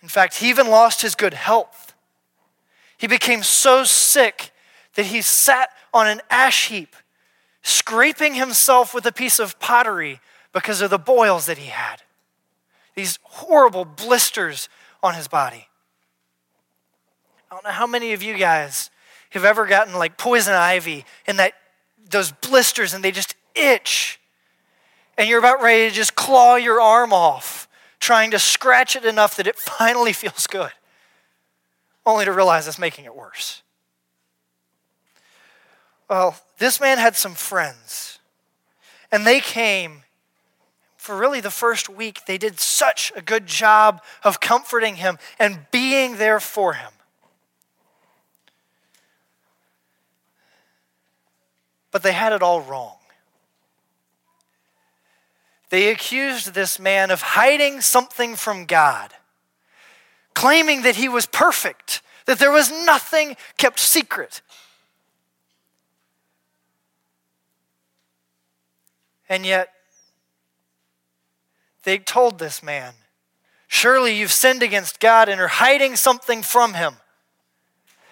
In 0.02 0.08
fact, 0.08 0.36
he 0.36 0.48
even 0.48 0.68
lost 0.68 1.02
his 1.02 1.14
good 1.14 1.34
health. 1.34 1.94
He 2.96 3.06
became 3.06 3.42
so 3.42 3.84
sick 3.84 4.52
that 4.94 5.06
he 5.06 5.20
sat 5.20 5.70
on 5.92 6.06
an 6.06 6.20
ash 6.30 6.68
heap, 6.68 6.94
scraping 7.62 8.34
himself 8.34 8.94
with 8.94 9.04
a 9.06 9.12
piece 9.12 9.38
of 9.38 9.58
pottery 9.58 10.20
because 10.52 10.80
of 10.80 10.90
the 10.90 10.98
boils 10.98 11.46
that 11.46 11.58
he 11.58 11.66
had. 11.66 12.02
These 12.94 13.18
horrible 13.22 13.84
blisters 13.84 14.68
on 15.02 15.14
his 15.14 15.28
body. 15.28 15.68
I 17.50 17.54
don't 17.54 17.64
know 17.64 17.70
how 17.70 17.86
many 17.86 18.12
of 18.12 18.22
you 18.22 18.38
guys 18.38 18.90
have 19.36 19.44
ever 19.44 19.66
gotten 19.66 19.94
like 19.94 20.16
poison 20.16 20.54
ivy 20.54 21.04
and 21.26 21.38
that 21.38 21.52
those 22.10 22.32
blisters 22.32 22.94
and 22.94 23.04
they 23.04 23.12
just 23.12 23.34
itch. 23.54 24.20
And 25.18 25.28
you're 25.28 25.38
about 25.38 25.62
ready 25.62 25.88
to 25.88 25.94
just 25.94 26.14
claw 26.14 26.56
your 26.56 26.80
arm 26.80 27.12
off, 27.12 27.68
trying 28.00 28.30
to 28.32 28.38
scratch 28.38 28.96
it 28.96 29.04
enough 29.04 29.36
that 29.36 29.46
it 29.46 29.56
finally 29.58 30.12
feels 30.12 30.46
good, 30.46 30.72
only 32.04 32.24
to 32.24 32.32
realize 32.32 32.68
it's 32.68 32.78
making 32.78 33.04
it 33.04 33.14
worse. 33.14 33.62
Well, 36.08 36.36
this 36.58 36.80
man 36.80 36.98
had 36.98 37.16
some 37.16 37.34
friends, 37.34 38.20
and 39.10 39.26
they 39.26 39.40
came 39.40 40.02
for 40.96 41.16
really 41.16 41.40
the 41.40 41.50
first 41.50 41.88
week. 41.88 42.20
They 42.26 42.38
did 42.38 42.60
such 42.60 43.12
a 43.16 43.22
good 43.22 43.46
job 43.46 44.02
of 44.22 44.40
comforting 44.40 44.96
him 44.96 45.18
and 45.38 45.66
being 45.72 46.16
there 46.16 46.38
for 46.38 46.74
him. 46.74 46.92
But 51.96 52.02
they 52.02 52.12
had 52.12 52.34
it 52.34 52.42
all 52.42 52.60
wrong. 52.60 52.98
They 55.70 55.88
accused 55.88 56.52
this 56.52 56.78
man 56.78 57.10
of 57.10 57.22
hiding 57.22 57.80
something 57.80 58.36
from 58.36 58.66
God, 58.66 59.14
claiming 60.34 60.82
that 60.82 60.96
he 60.96 61.08
was 61.08 61.24
perfect, 61.24 62.02
that 62.26 62.38
there 62.38 62.50
was 62.50 62.70
nothing 62.70 63.38
kept 63.56 63.78
secret. 63.78 64.42
And 69.26 69.46
yet, 69.46 69.70
they 71.84 71.96
told 71.96 72.38
this 72.38 72.62
man, 72.62 72.92
Surely 73.68 74.14
you've 74.14 74.32
sinned 74.32 74.62
against 74.62 75.00
God 75.00 75.30
and 75.30 75.40
are 75.40 75.48
hiding 75.48 75.96
something 75.96 76.42
from 76.42 76.74
him. 76.74 76.96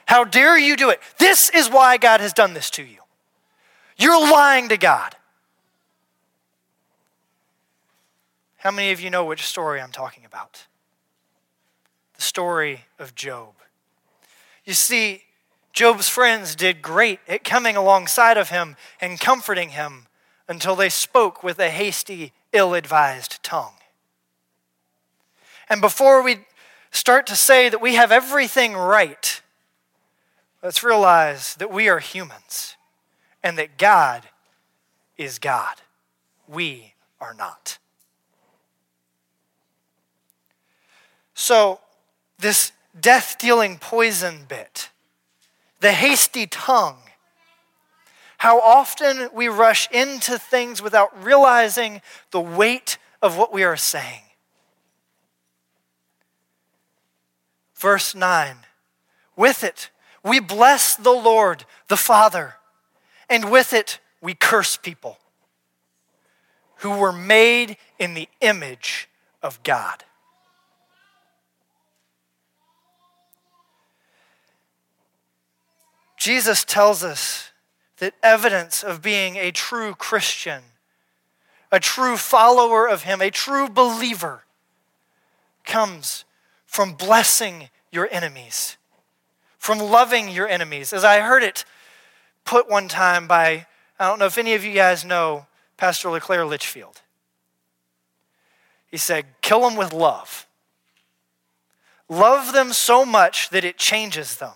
How 0.07 0.25
dare 0.25 0.57
you 0.57 0.75
do 0.75 0.89
it? 0.89 1.03
This 1.19 1.51
is 1.51 1.69
why 1.69 1.99
God 1.99 2.23
has 2.23 2.33
done 2.33 2.55
this 2.55 2.71
to 2.71 2.83
you. 2.83 3.04
You're 3.97 4.21
lying 4.31 4.69
to 4.71 4.77
God. 4.77 5.17
How 8.59 8.71
many 8.71 8.93
of 8.93 9.01
you 9.01 9.11
know 9.11 9.25
which 9.25 9.43
story 9.43 9.81
I'm 9.81 9.93
talking 9.93 10.25
about? 10.25 10.67
The 12.17 12.23
story 12.23 12.87
of 12.99 13.15
Job. 13.15 13.55
You 14.65 14.73
see, 14.73 15.25
Job's 15.73 16.09
friends 16.09 16.55
did 16.55 16.81
great 16.81 17.21
at 17.29 17.45
coming 17.45 17.77
alongside 17.77 18.39
of 18.39 18.51
him 18.51 18.77
and 19.01 19.21
comforting 19.21 19.71
him 19.71 20.07
until 20.49 20.77
they 20.77 20.89
spoke 20.89 21.43
with 21.43 21.59
a 21.59 21.71
hasty, 21.71 22.33
ill 22.53 22.75
advised 22.75 23.43
tongue. 23.43 23.75
And 25.69 25.81
before 25.81 26.23
we 26.23 26.47
start 26.91 27.27
to 27.27 27.37
say 27.37 27.69
that 27.69 27.81
we 27.81 27.95
have 27.95 28.13
everything 28.13 28.75
right, 28.75 29.43
let's 30.63 30.83
realize 30.83 31.55
that 31.57 31.73
we 31.73 31.89
are 31.89 31.99
humans 31.99 32.74
and 33.45 33.59
that 33.59 33.77
God 33.77 34.23
is 35.19 35.39
God. 35.39 35.77
We 36.49 36.95
are 37.21 37.35
not. 37.35 37.79
So, 41.35 41.81
this 42.39 42.73
death 42.99 43.37
dealing 43.39 43.79
poison 43.79 44.47
bit, 44.49 44.89
the 45.81 45.93
hasty 45.93 46.47
tongue, 46.47 46.97
how 48.39 48.61
often 48.61 49.29
we 49.33 49.49
rush 49.49 49.91
into 49.91 50.39
things 50.39 50.81
without 50.81 51.23
realizing 51.23 52.01
the 52.31 52.41
weight 52.41 52.99
of 53.21 53.37
what 53.37 53.53
we 53.53 53.63
are 53.63 53.77
saying. 53.77 54.23
Verse 57.75 58.15
9 58.15 58.57
With 59.37 59.65
it, 59.65 59.91
we 60.23 60.41
bless 60.41 60.97
the 60.97 61.11
Lord, 61.11 61.65
the 61.89 61.97
Father, 61.97 62.55
and 63.29 63.51
with 63.51 63.73
it, 63.73 64.01
we 64.21 64.35
curse 64.35 64.77
people 64.77 65.19
who 66.77 66.99
were 66.99 67.13
made 67.13 67.77
in 67.99 68.15
the 68.15 68.29
image 68.41 69.09
of 69.43 69.63
God. 69.63 70.05
Jesus 76.19 76.65
tells 76.65 77.05
us 77.05 77.51
that 77.99 78.15
evidence 78.23 78.83
of 78.83 79.03
being 79.03 79.37
a 79.37 79.51
true 79.51 79.95
Christian, 79.95 80.63
a 81.71 81.79
true 81.79 82.17
follower 82.17 82.89
of 82.89 83.03
Him, 83.03 83.21
a 83.21 83.31
true 83.31 83.69
believer, 83.69 84.45
comes 85.65 86.25
from 86.65 86.95
blessing 86.95 87.69
your 87.93 88.09
enemies, 88.11 88.77
from 89.59 89.79
loving 89.79 90.29
your 90.29 90.49
enemies. 90.49 90.93
As 90.93 91.05
I 91.05 91.21
heard 91.21 91.43
it 91.43 91.65
put 92.45 92.71
one 92.71 92.89
time 92.89 93.27
by, 93.27 93.67
I 93.99 94.09
don't 94.09 94.19
know 94.19 94.27
if 94.27 94.39
any 94.39 94.55
of 94.55 94.65
you 94.65 94.73
guys 94.73 95.05
know 95.05 95.47
Pastor 95.77 96.11
LeClaire 96.11 96.47
Litchfield. 96.47 97.01
He 98.87 98.97
said, 98.97 99.27
kill 99.41 99.61
them 99.61 99.77
with 99.77 99.93
love. 99.93 100.47
Love 102.09 102.53
them 102.53 102.73
so 102.73 103.05
much 103.05 103.51
that 103.51 103.65
it 103.65 103.77
changes 103.77 104.37
them. 104.37 104.53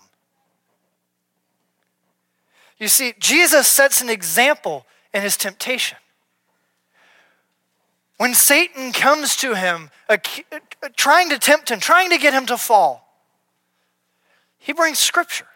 You 2.77 2.87
see, 2.87 3.13
Jesus 3.19 3.67
sets 3.67 4.01
an 4.01 4.09
example 4.09 4.85
in 5.13 5.21
his 5.21 5.35
temptation. 5.35 5.97
When 8.17 8.33
Satan 8.33 8.93
comes 8.93 9.35
to 9.37 9.55
him, 9.55 9.89
trying 10.95 11.29
to 11.29 11.37
tempt 11.37 11.69
him, 11.69 11.79
trying 11.81 12.09
to 12.11 12.17
get 12.17 12.33
him 12.33 12.45
to 12.45 12.57
fall, 12.57 13.05
he 14.57 14.71
brings 14.71 14.99
scripture. 14.99 15.47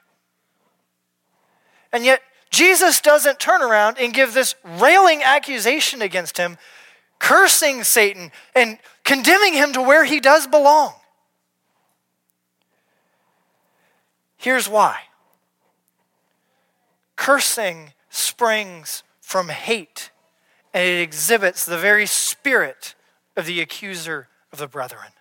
And 1.93 2.03
yet, 2.03 2.21
Jesus 2.49 2.99
doesn't 2.99 3.39
turn 3.39 3.61
around 3.61 3.97
and 3.99 4.13
give 4.13 4.33
this 4.33 4.55
railing 4.63 5.21
accusation 5.23 6.01
against 6.01 6.37
him, 6.37 6.57
cursing 7.19 7.83
Satan 7.83 8.31
and 8.53 8.79
condemning 9.03 9.53
him 9.53 9.73
to 9.73 9.81
where 9.81 10.03
he 10.03 10.19
does 10.19 10.47
belong. 10.47 10.93
Here's 14.37 14.67
why 14.67 15.03
Cursing 17.15 17.93
springs 18.09 19.03
from 19.21 19.49
hate, 19.49 20.11
and 20.73 20.83
it 20.83 21.01
exhibits 21.01 21.65
the 21.65 21.77
very 21.77 22.05
spirit 22.05 22.95
of 23.37 23.45
the 23.45 23.61
accuser 23.61 24.27
of 24.51 24.59
the 24.59 24.67
brethren. 24.67 25.13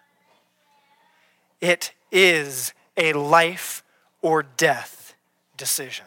It 1.60 1.92
is 2.10 2.74
a 2.96 3.12
life 3.12 3.84
or 4.20 4.42
death 4.42 5.14
decision. 5.56 6.06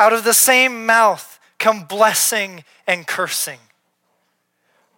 Out 0.00 0.14
of 0.14 0.24
the 0.24 0.32
same 0.32 0.86
mouth 0.86 1.38
come 1.58 1.84
blessing 1.84 2.64
and 2.86 3.06
cursing. 3.06 3.58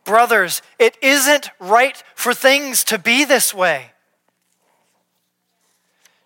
Brothers, 0.05 0.63
it 0.79 0.97
isn't 1.03 1.51
right 1.59 2.01
for 2.15 2.33
things 2.33 2.85
to 2.85 3.01
be 3.01 3.25
this 3.25 3.53
way. 3.53 3.91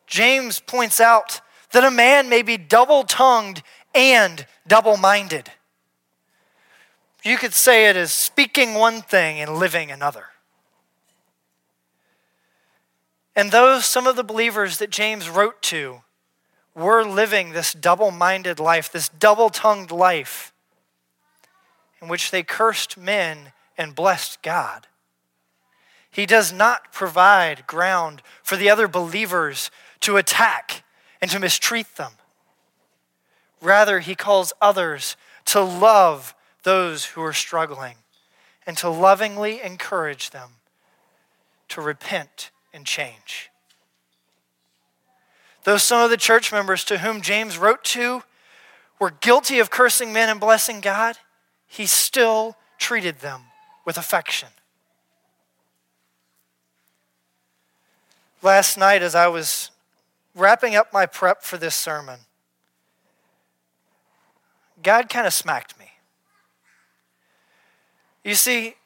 James 0.06 0.60
points 0.60 1.00
out 1.00 1.40
that 1.72 1.84
a 1.84 1.90
man 1.90 2.28
may 2.28 2.42
be 2.42 2.58
double 2.58 3.04
tongued 3.04 3.62
and 3.94 4.46
double 4.66 4.98
minded. 4.98 5.50
You 7.24 7.38
could 7.38 7.54
say 7.54 7.88
it 7.88 7.96
as 7.96 8.12
speaking 8.12 8.74
one 8.74 9.00
thing 9.00 9.40
and 9.40 9.56
living 9.56 9.90
another. 9.90 10.26
And 13.34 13.50
those, 13.50 13.86
some 13.86 14.06
of 14.06 14.16
the 14.16 14.22
believers 14.22 14.76
that 14.76 14.90
James 14.90 15.30
wrote 15.30 15.62
to, 15.62 16.02
were 16.76 17.02
living 17.04 17.50
this 17.50 17.72
double 17.72 18.10
minded 18.10 18.60
life, 18.60 18.92
this 18.92 19.08
double 19.08 19.48
tongued 19.48 19.90
life, 19.90 20.52
in 22.00 22.08
which 22.08 22.30
they 22.30 22.42
cursed 22.42 22.98
men 22.98 23.52
and 23.78 23.94
blessed 23.94 24.42
God. 24.42 24.86
He 26.10 26.26
does 26.26 26.52
not 26.52 26.92
provide 26.92 27.66
ground 27.66 28.22
for 28.42 28.56
the 28.56 28.70
other 28.70 28.88
believers 28.88 29.70
to 30.00 30.18
attack 30.18 30.84
and 31.20 31.30
to 31.30 31.40
mistreat 31.40 31.96
them. 31.96 32.12
Rather, 33.60 34.00
he 34.00 34.14
calls 34.14 34.52
others 34.60 35.16
to 35.46 35.60
love 35.60 36.34
those 36.62 37.06
who 37.06 37.22
are 37.22 37.32
struggling 37.32 37.96
and 38.66 38.76
to 38.76 38.88
lovingly 38.88 39.62
encourage 39.62 40.30
them 40.30 40.50
to 41.68 41.80
repent 41.80 42.50
and 42.72 42.84
change. 42.84 43.50
Though 45.66 45.78
some 45.78 46.00
of 46.00 46.10
the 46.10 46.16
church 46.16 46.52
members 46.52 46.84
to 46.84 46.98
whom 46.98 47.20
James 47.20 47.58
wrote 47.58 47.82
to 47.86 48.22
were 49.00 49.10
guilty 49.10 49.58
of 49.58 49.68
cursing 49.68 50.12
men 50.12 50.28
and 50.28 50.38
blessing 50.38 50.80
God, 50.80 51.16
he 51.66 51.86
still 51.86 52.56
treated 52.78 53.18
them 53.18 53.40
with 53.84 53.98
affection. 53.98 54.50
Last 58.42 58.78
night, 58.78 59.02
as 59.02 59.16
I 59.16 59.26
was 59.26 59.72
wrapping 60.36 60.76
up 60.76 60.92
my 60.92 61.04
prep 61.04 61.42
for 61.42 61.56
this 61.56 61.74
sermon, 61.74 62.20
God 64.84 65.08
kind 65.08 65.26
of 65.26 65.32
smacked 65.32 65.76
me. 65.80 65.90
You 68.22 68.36
see, 68.36 68.76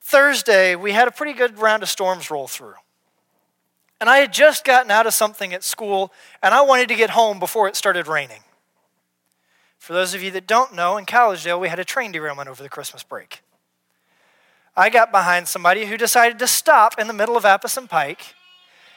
Thursday, 0.00 0.76
we 0.76 0.92
had 0.92 1.08
a 1.08 1.10
pretty 1.10 1.34
good 1.34 1.58
round 1.58 1.82
of 1.82 1.90
storms 1.90 2.30
roll 2.30 2.48
through. 2.48 2.76
And 4.00 4.08
I 4.08 4.18
had 4.18 4.32
just 4.32 4.64
gotten 4.64 4.90
out 4.90 5.06
of 5.06 5.14
something 5.14 5.52
at 5.52 5.64
school, 5.64 6.12
and 6.42 6.54
I 6.54 6.60
wanted 6.60 6.88
to 6.88 6.94
get 6.94 7.10
home 7.10 7.38
before 7.38 7.66
it 7.66 7.76
started 7.76 8.06
raining. 8.06 8.42
For 9.78 9.92
those 9.92 10.14
of 10.14 10.22
you 10.22 10.30
that 10.32 10.46
don't 10.46 10.74
know, 10.74 10.96
in 10.96 11.06
Collegedale, 11.06 11.60
we 11.60 11.68
had 11.68 11.78
a 11.78 11.84
train 11.84 12.12
derailment 12.12 12.48
over 12.48 12.62
the 12.62 12.68
Christmas 12.68 13.02
break. 13.02 13.42
I 14.76 14.90
got 14.90 15.10
behind 15.10 15.48
somebody 15.48 15.86
who 15.86 15.96
decided 15.96 16.38
to 16.38 16.46
stop 16.46 16.98
in 16.98 17.08
the 17.08 17.12
middle 17.12 17.36
of 17.36 17.44
Apison 17.44 17.88
Pike 17.88 18.34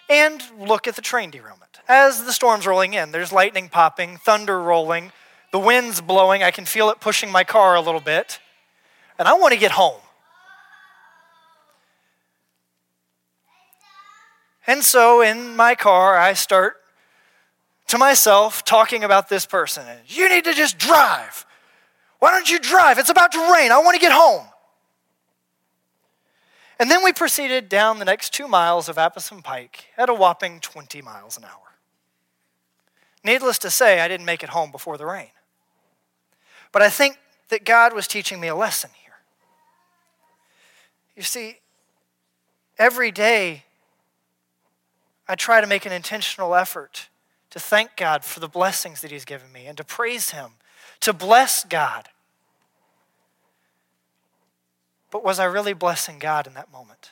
and 0.08 0.44
look 0.60 0.88
at 0.88 0.96
the 0.96 1.02
train 1.02 1.32
derailment. 1.32 1.80
As 1.88 2.24
the 2.26 2.34
storm's 2.34 2.68
rolling 2.68 2.94
in, 2.94 3.12
there's 3.12 3.32
lightning 3.32 3.70
popping, 3.70 4.18
thunder 4.18 4.62
rolling, 4.62 5.12
the 5.52 5.60
wind's 5.60 6.02
blowing. 6.02 6.44
I 6.44 6.52
can 6.52 6.66
feel 6.66 6.90
it 6.90 7.00
pushing 7.00 7.32
my 7.32 7.44
car 7.44 7.76
a 7.76 7.82
little 7.82 8.02
bit. 8.02 8.40
And 9.18 9.28
I 9.28 9.34
want 9.34 9.54
to 9.54 9.60
get 9.60 9.72
home. 9.72 10.02
And 14.72 14.86
so 14.86 15.22
in 15.22 15.58
my 15.58 15.76
car, 15.76 16.18
I 16.18 16.32
start 16.32 16.78
to 17.88 17.98
myself 17.98 18.64
talking 18.64 19.04
about 19.04 19.28
this 19.28 19.46
person. 19.46 19.84
You 20.08 20.30
need 20.30 20.46
to 20.46 20.54
just 20.54 20.78
drive. 20.78 21.46
Why 22.20 22.32
don't 22.32 22.50
you 22.50 22.58
drive? 22.58 22.98
It's 22.98 23.10
about 23.10 23.34
to 23.34 23.52
rain. 23.52 23.74
I 23.74 23.80
want 23.80 23.96
to 23.96 24.00
get 24.00 24.14
home. 24.14 24.48
And 26.80 26.90
then 26.90 27.04
we 27.04 27.12
proceeded 27.12 27.68
down 27.68 28.00
the 28.00 28.06
next 28.06 28.34
two 28.34 28.48
miles 28.48 28.88
of 28.88 28.96
Apison 28.96 29.44
Pike 29.44 29.88
at 29.98 30.08
a 30.08 30.14
whopping 30.14 30.62
20 30.62 31.02
miles 31.02 31.38
an 31.38 31.44
hour. 31.44 31.76
Needless 33.26 33.58
to 33.58 33.70
say, 33.70 34.00
I 34.00 34.08
didn't 34.08 34.26
make 34.26 34.42
it 34.42 34.52
home 34.52 34.72
before 34.72 34.98
the 34.98 35.06
rain. 35.06 35.32
But 36.72 36.82
I 36.82 36.90
think 36.90 37.18
that 37.50 37.66
God 37.66 37.94
was 37.94 38.08
teaching 38.08 38.40
me 38.40 38.48
a 38.48 38.56
lesson 38.56 38.92
here. 39.04 39.16
You 41.18 41.24
see, 41.24 41.58
every 42.80 43.12
day 43.12 43.66
I 45.28 45.36
try 45.36 45.62
to 45.62 45.68
make 45.68 45.86
an 45.86 45.92
intentional 45.92 46.56
effort 46.56 47.10
to 47.52 47.60
thank 47.60 47.96
God 47.96 48.24
for 48.24 48.40
the 48.40 48.48
blessings 48.48 49.02
that 49.02 49.12
He's 49.12 49.26
given 49.26 49.52
me 49.52 49.66
and 49.66 49.78
to 49.78 49.84
praise 49.84 50.32
Him, 50.32 50.52
to 51.02 51.14
bless 51.14 51.64
God. 51.64 52.10
But 55.10 55.24
was 55.24 55.40
I 55.40 55.46
really 55.46 55.74
blessing 55.74 56.20
God 56.20 56.48
in 56.48 56.54
that 56.54 56.72
moment? 56.72 57.12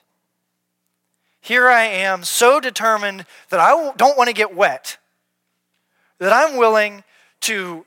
Here 1.41 1.67
I 1.67 1.83
am, 1.83 2.23
so 2.23 2.59
determined 2.59 3.25
that 3.49 3.59
I 3.59 3.93
don't 3.95 4.17
want 4.17 4.27
to 4.27 4.33
get 4.33 4.55
wet, 4.55 4.97
that 6.19 6.31
I'm 6.31 6.57
willing 6.57 7.03
to 7.41 7.85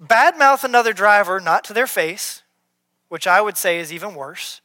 badmouth 0.00 0.64
another 0.64 0.92
driver, 0.92 1.40
not 1.40 1.64
to 1.64 1.72
their 1.72 1.86
face, 1.86 2.42
which 3.08 3.26
I 3.26 3.40
would 3.40 3.58
say 3.58 3.78
is 3.78 3.92
even 3.92 4.14
worse, 4.14 4.61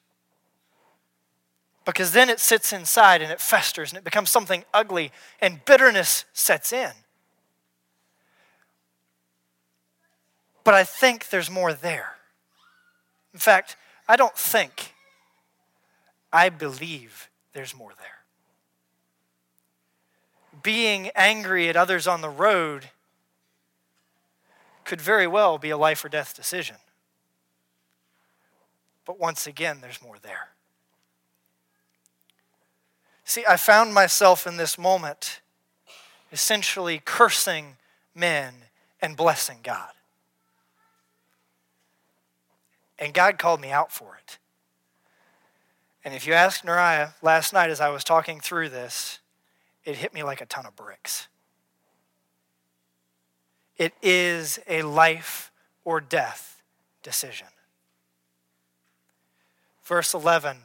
because 1.88 2.12
then 2.12 2.30
it 2.30 2.42
sits 2.42 2.74
inside 2.74 3.22
and 3.22 3.32
it 3.32 3.40
festers 3.40 3.92
and 3.92 3.98
it 3.98 4.04
becomes 4.04 4.30
something 4.30 4.66
ugly 4.74 5.10
and 5.40 5.64
bitterness 5.64 6.26
sets 6.34 6.74
in. 6.74 6.92
But 10.66 10.74
I 10.74 10.84
think 10.84 11.30
there's 11.30 11.50
more 11.50 11.72
there. 11.72 12.16
In 13.34 13.40
fact, 13.40 13.78
I 14.06 14.18
don't 14.18 14.36
think, 14.36 14.96
I 16.34 16.50
believe 16.50 17.30
there's 17.54 17.74
more 17.74 17.94
there. 17.98 18.08
Being 20.62 21.10
angry 21.16 21.70
at 21.70 21.78
others 21.78 22.06
on 22.06 22.20
the 22.20 22.30
road 22.30 22.90
could 24.84 25.00
very 25.00 25.26
well 25.26 25.58
be 25.58 25.70
a 25.70 25.78
life 25.78 26.04
or 26.04 26.10
death 26.10 26.36
decision. 26.36 26.76
But 29.06 29.18
once 29.18 29.48
again, 29.48 29.80
there's 29.80 30.02
more 30.02 30.18
there. 30.22 30.50
See, 33.28 33.44
I 33.46 33.58
found 33.58 33.94
myself 33.94 34.48
in 34.48 34.56
this 34.56 34.78
moment 34.78 35.42
essentially 36.32 37.02
cursing 37.04 37.76
men 38.16 38.54
and 39.02 39.18
blessing 39.18 39.58
God. 39.64 39.92
And 42.98 43.14
God 43.14 43.38
called 43.38 43.60
me 43.60 43.70
out 43.70 43.92
for 43.92 44.18
it. 44.18 44.38
And 46.06 46.14
if 46.14 46.26
you 46.26 46.32
ask 46.32 46.64
Nariah 46.64 47.16
last 47.22 47.52
night 47.52 47.70
as 47.70 47.82
I 47.82 47.90
was 47.90 48.06
talking 48.06 48.40
through 48.40 48.70
this, 48.70 49.20
it 49.84 49.98
hit 49.98 50.14
me 50.14 50.24
like 50.24 50.40
a 50.40 50.46
ton 50.46 50.66
of 50.66 50.78
bricks. 50.78 51.28
It 53.76 53.94
is 54.02 54.58
a 54.70 54.84
life 54.84 55.52
or 55.84 56.00
death 56.00 56.64
decision. 57.04 57.48
Verse 59.84 60.14
11 60.14 60.60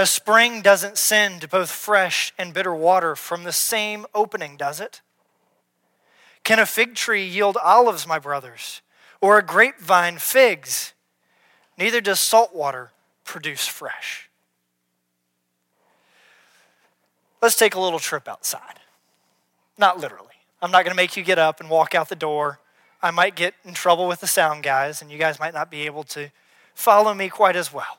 A 0.00 0.06
spring 0.06 0.62
doesn't 0.62 0.96
send 0.96 1.50
both 1.50 1.70
fresh 1.70 2.32
and 2.38 2.54
bitter 2.54 2.74
water 2.74 3.14
from 3.14 3.44
the 3.44 3.52
same 3.52 4.06
opening, 4.14 4.56
does 4.56 4.80
it? 4.80 5.02
Can 6.42 6.58
a 6.58 6.64
fig 6.64 6.94
tree 6.94 7.26
yield 7.26 7.58
olives, 7.62 8.06
my 8.06 8.18
brothers, 8.18 8.80
or 9.20 9.36
a 9.36 9.44
grapevine 9.44 10.16
figs? 10.16 10.94
Neither 11.76 12.00
does 12.00 12.18
salt 12.18 12.54
water 12.54 12.92
produce 13.24 13.66
fresh. 13.66 14.30
Let's 17.42 17.56
take 17.56 17.74
a 17.74 17.80
little 17.80 17.98
trip 17.98 18.26
outside. 18.26 18.80
Not 19.76 20.00
literally. 20.00 20.28
I'm 20.62 20.70
not 20.70 20.86
going 20.86 20.96
to 20.96 21.02
make 21.02 21.14
you 21.14 21.22
get 21.22 21.38
up 21.38 21.60
and 21.60 21.68
walk 21.68 21.94
out 21.94 22.08
the 22.08 22.16
door. 22.16 22.58
I 23.02 23.10
might 23.10 23.34
get 23.34 23.52
in 23.66 23.74
trouble 23.74 24.08
with 24.08 24.22
the 24.22 24.26
sound 24.26 24.62
guys, 24.62 25.02
and 25.02 25.10
you 25.10 25.18
guys 25.18 25.38
might 25.38 25.52
not 25.52 25.70
be 25.70 25.84
able 25.84 26.04
to 26.04 26.30
follow 26.74 27.12
me 27.12 27.28
quite 27.28 27.54
as 27.54 27.70
well. 27.70 27.98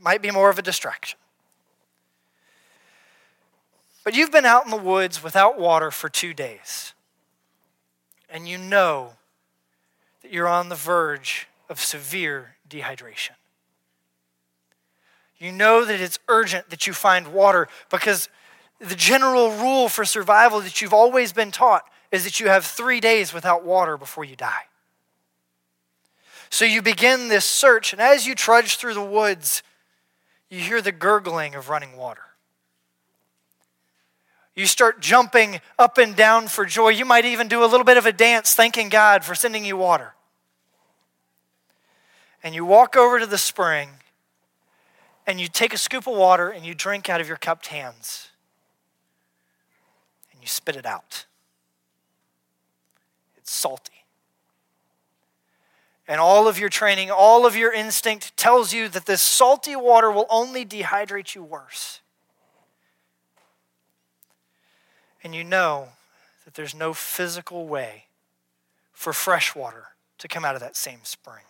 It 0.00 0.04
might 0.04 0.22
be 0.22 0.30
more 0.30 0.48
of 0.48 0.58
a 0.58 0.62
distraction. 0.62 1.18
But 4.02 4.14
you've 4.14 4.32
been 4.32 4.46
out 4.46 4.64
in 4.64 4.70
the 4.70 4.78
woods 4.78 5.22
without 5.22 5.60
water 5.60 5.90
for 5.90 6.08
two 6.08 6.32
days, 6.32 6.94
and 8.30 8.48
you 8.48 8.56
know 8.56 9.12
that 10.22 10.32
you're 10.32 10.48
on 10.48 10.70
the 10.70 10.74
verge 10.74 11.48
of 11.68 11.80
severe 11.80 12.56
dehydration. 12.66 13.32
You 15.38 15.52
know 15.52 15.84
that 15.84 16.00
it's 16.00 16.18
urgent 16.28 16.70
that 16.70 16.86
you 16.86 16.94
find 16.94 17.34
water 17.34 17.68
because 17.90 18.30
the 18.78 18.94
general 18.94 19.50
rule 19.50 19.90
for 19.90 20.06
survival 20.06 20.60
that 20.60 20.80
you've 20.80 20.94
always 20.94 21.34
been 21.34 21.50
taught 21.50 21.84
is 22.10 22.24
that 22.24 22.40
you 22.40 22.48
have 22.48 22.64
three 22.64 23.00
days 23.00 23.34
without 23.34 23.66
water 23.66 23.98
before 23.98 24.24
you 24.24 24.34
die. 24.34 24.62
So 26.48 26.64
you 26.64 26.80
begin 26.80 27.28
this 27.28 27.44
search, 27.44 27.92
and 27.92 28.00
as 28.00 28.26
you 28.26 28.34
trudge 28.34 28.76
through 28.76 28.94
the 28.94 29.04
woods, 29.04 29.62
you 30.50 30.60
hear 30.60 30.82
the 30.82 30.92
gurgling 30.92 31.54
of 31.54 31.68
running 31.68 31.96
water. 31.96 32.22
You 34.54 34.66
start 34.66 35.00
jumping 35.00 35.60
up 35.78 35.96
and 35.96 36.14
down 36.14 36.48
for 36.48 36.66
joy. 36.66 36.90
You 36.90 37.04
might 37.04 37.24
even 37.24 37.48
do 37.48 37.64
a 37.64 37.66
little 37.66 37.84
bit 37.84 37.96
of 37.96 38.04
a 38.04 38.12
dance, 38.12 38.54
thanking 38.54 38.88
God 38.88 39.24
for 39.24 39.34
sending 39.34 39.64
you 39.64 39.76
water 39.76 40.14
and 42.42 42.54
you 42.54 42.64
walk 42.64 42.96
over 42.96 43.18
to 43.20 43.26
the 43.26 43.38
spring 43.38 43.90
and 45.26 45.40
you 45.40 45.48
take 45.48 45.74
a 45.74 45.78
scoop 45.78 46.06
of 46.06 46.16
water 46.16 46.48
and 46.50 46.64
you 46.64 46.74
drink 46.74 47.08
out 47.08 47.20
of 47.20 47.28
your 47.28 47.36
cupped 47.36 47.68
hands 47.68 48.30
and 50.32 50.40
you 50.40 50.48
spit 50.48 50.76
it 50.76 50.86
out. 50.86 51.26
It's 53.36 53.52
salty. 53.52 53.99
And 56.10 56.18
all 56.20 56.48
of 56.48 56.58
your 56.58 56.68
training, 56.68 57.12
all 57.12 57.46
of 57.46 57.54
your 57.54 57.72
instinct 57.72 58.36
tells 58.36 58.72
you 58.74 58.88
that 58.88 59.06
this 59.06 59.22
salty 59.22 59.76
water 59.76 60.10
will 60.10 60.26
only 60.28 60.66
dehydrate 60.66 61.36
you 61.36 61.44
worse. 61.44 62.00
And 65.22 65.36
you 65.36 65.44
know 65.44 65.90
that 66.44 66.54
there's 66.54 66.74
no 66.74 66.94
physical 66.94 67.68
way 67.68 68.06
for 68.92 69.12
fresh 69.12 69.54
water 69.54 69.90
to 70.18 70.26
come 70.26 70.44
out 70.44 70.56
of 70.56 70.60
that 70.60 70.76
same 70.76 70.98
spring. 71.04 71.44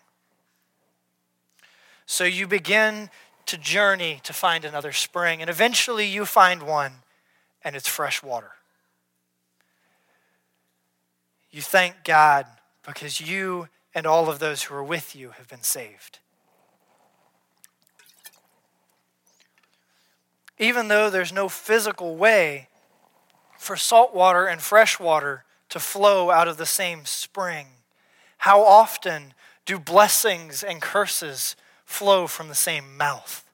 So 2.05 2.25
you 2.25 2.47
begin 2.47 3.09
to 3.47 3.57
journey 3.57 4.21
to 4.25 4.35
find 4.35 4.67
another 4.67 4.93
spring, 4.93 5.41
and 5.41 5.49
eventually 5.49 6.07
you 6.07 6.27
find 6.27 6.65
one, 6.65 6.93
and 7.65 7.75
it's 7.75 7.89
fresh 7.89 8.23
water. 8.23 8.53
You 11.51 11.63
thank 11.63 12.05
God 12.05 12.45
because 12.85 13.23
you 13.23 13.69
and 13.95 14.07
all 14.07 14.29
of 14.29 14.39
those 14.39 14.65
who 14.65 14.75
are 14.75 14.85
with 14.85 15.17
you 15.17 15.31
have 15.31 15.49
been 15.49 15.63
saved. 15.63 16.19
Even 20.59 20.89
though 20.89 21.09
there's 21.09 21.33
no 21.33 21.49
physical 21.49 22.17
way 22.17 22.69
for 23.59 23.77
salt 23.77 24.15
water 24.15 24.47
and 24.47 24.61
fresh 24.61 25.01
water 25.01 25.45
to 25.71 25.81
flow 25.81 26.31
out 26.31 26.49
of 26.49 26.57
the 26.57 26.67
same 26.67 27.05
spring, 27.05 27.67
how 28.39 28.63
often 28.63 29.35
do 29.65 29.79
blessings 29.79 30.63
and 30.63 30.83
curses 30.83 31.57
flow 31.85 32.27
from 32.27 32.49
the 32.49 32.55
same 32.55 32.97
mouth. 32.97 33.45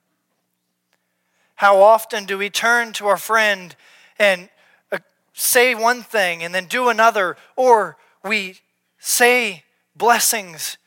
How 1.55 1.81
often 1.81 2.25
do 2.25 2.37
we 2.37 2.49
turn 2.49 2.93
to 2.93 3.07
our 3.07 3.17
friend 3.17 3.75
and 4.19 4.49
uh, 4.91 4.99
say 5.33 5.73
one 5.73 6.03
thing 6.03 6.43
and 6.43 6.53
then 6.53 6.65
do 6.65 6.89
another, 6.89 7.35
or 7.55 7.97
we 8.23 8.59
say 8.99 9.63
blessings 9.97 10.77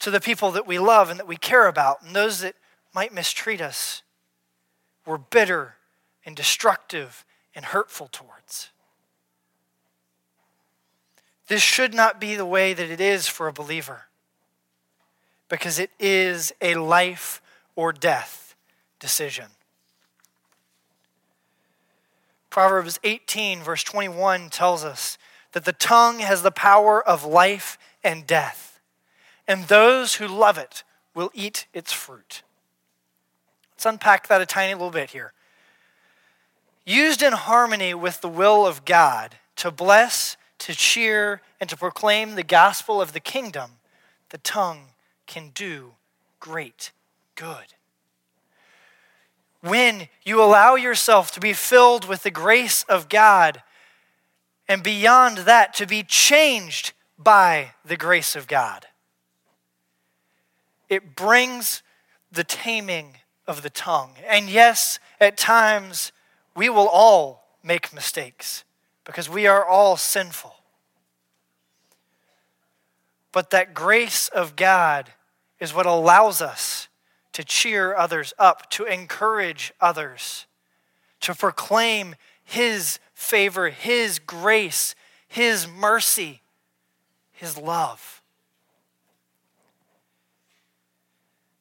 to 0.00 0.10
the 0.10 0.20
people 0.20 0.50
that 0.52 0.66
we 0.66 0.78
love 0.78 1.10
and 1.10 1.18
that 1.18 1.28
we 1.28 1.36
care 1.36 1.68
about, 1.68 2.02
and 2.02 2.14
those 2.14 2.40
that 2.40 2.54
might 2.94 3.14
mistreat 3.14 3.60
us, 3.60 4.02
we're 5.06 5.18
bitter 5.18 5.76
and 6.24 6.36
destructive 6.36 7.24
and 7.54 7.66
hurtful 7.66 8.08
towards. 8.10 8.70
This 11.48 11.62
should 11.62 11.94
not 11.94 12.20
be 12.20 12.34
the 12.34 12.46
way 12.46 12.72
that 12.72 12.90
it 12.90 13.00
is 13.00 13.28
for 13.28 13.48
a 13.48 13.52
believer 13.52 14.02
because 15.48 15.78
it 15.78 15.90
is 15.98 16.52
a 16.60 16.76
life 16.76 17.42
or 17.76 17.92
death 17.92 18.54
decision. 18.98 19.46
Proverbs 22.48 22.98
18, 23.04 23.60
verse 23.60 23.82
21 23.82 24.50
tells 24.50 24.84
us 24.84 25.18
that 25.52 25.64
the 25.64 25.72
tongue 25.72 26.20
has 26.20 26.42
the 26.42 26.50
power 26.50 27.06
of 27.06 27.24
life 27.24 27.78
and 28.04 28.26
death, 28.26 28.80
and 29.46 29.64
those 29.64 30.16
who 30.16 30.26
love 30.26 30.58
it 30.58 30.84
will 31.14 31.30
eat 31.34 31.66
its 31.72 31.92
fruit. 31.92 32.42
Let's 33.72 33.86
unpack 33.86 34.28
that 34.28 34.40
a 34.40 34.46
tiny 34.46 34.74
little 34.74 34.90
bit 34.90 35.10
here. 35.10 35.32
Used 36.84 37.22
in 37.22 37.32
harmony 37.32 37.94
with 37.94 38.20
the 38.20 38.28
will 38.28 38.66
of 38.66 38.84
God 38.84 39.36
to 39.56 39.70
bless, 39.70 40.36
to 40.58 40.74
cheer, 40.74 41.40
and 41.60 41.68
to 41.70 41.76
proclaim 41.76 42.34
the 42.34 42.42
gospel 42.42 43.00
of 43.00 43.12
the 43.12 43.20
kingdom, 43.20 43.72
the 44.30 44.38
tongue 44.38 44.86
can 45.26 45.50
do 45.54 45.94
great 46.40 46.92
good. 47.34 47.74
When 49.60 50.08
you 50.24 50.42
allow 50.42 50.74
yourself 50.74 51.30
to 51.32 51.40
be 51.40 51.52
filled 51.52 52.08
with 52.08 52.24
the 52.24 52.30
grace 52.30 52.82
of 52.84 53.08
God, 53.08 53.62
and 54.68 54.82
beyond 54.82 55.38
that, 55.38 55.74
to 55.74 55.86
be 55.86 56.02
changed 56.02 56.92
by 57.22 57.72
the 57.84 57.96
grace 57.96 58.36
of 58.36 58.46
God, 58.46 58.86
it 60.88 61.16
brings 61.16 61.82
the 62.30 62.44
taming 62.44 63.16
of 63.46 63.62
the 63.62 63.70
tongue. 63.70 64.12
And 64.26 64.48
yes, 64.48 64.98
at 65.20 65.36
times 65.36 66.12
we 66.54 66.68
will 66.68 66.88
all 66.88 67.44
make 67.62 67.92
mistakes 67.92 68.64
because 69.04 69.28
we 69.28 69.46
are 69.46 69.64
all 69.64 69.96
sinful. 69.96 70.54
But 73.32 73.50
that 73.50 73.72
grace 73.74 74.28
of 74.28 74.56
God 74.56 75.10
is 75.58 75.74
what 75.74 75.86
allows 75.86 76.42
us 76.42 76.88
to 77.32 77.42
cheer 77.42 77.96
others 77.96 78.34
up, 78.38 78.68
to 78.70 78.84
encourage 78.84 79.72
others, 79.80 80.46
to 81.20 81.34
proclaim 81.34 82.14
His 82.44 82.98
favor, 83.14 83.70
His 83.70 84.18
grace, 84.18 84.94
His 85.26 85.66
mercy, 85.66 86.41
His 87.42 87.58
love. 87.58 88.22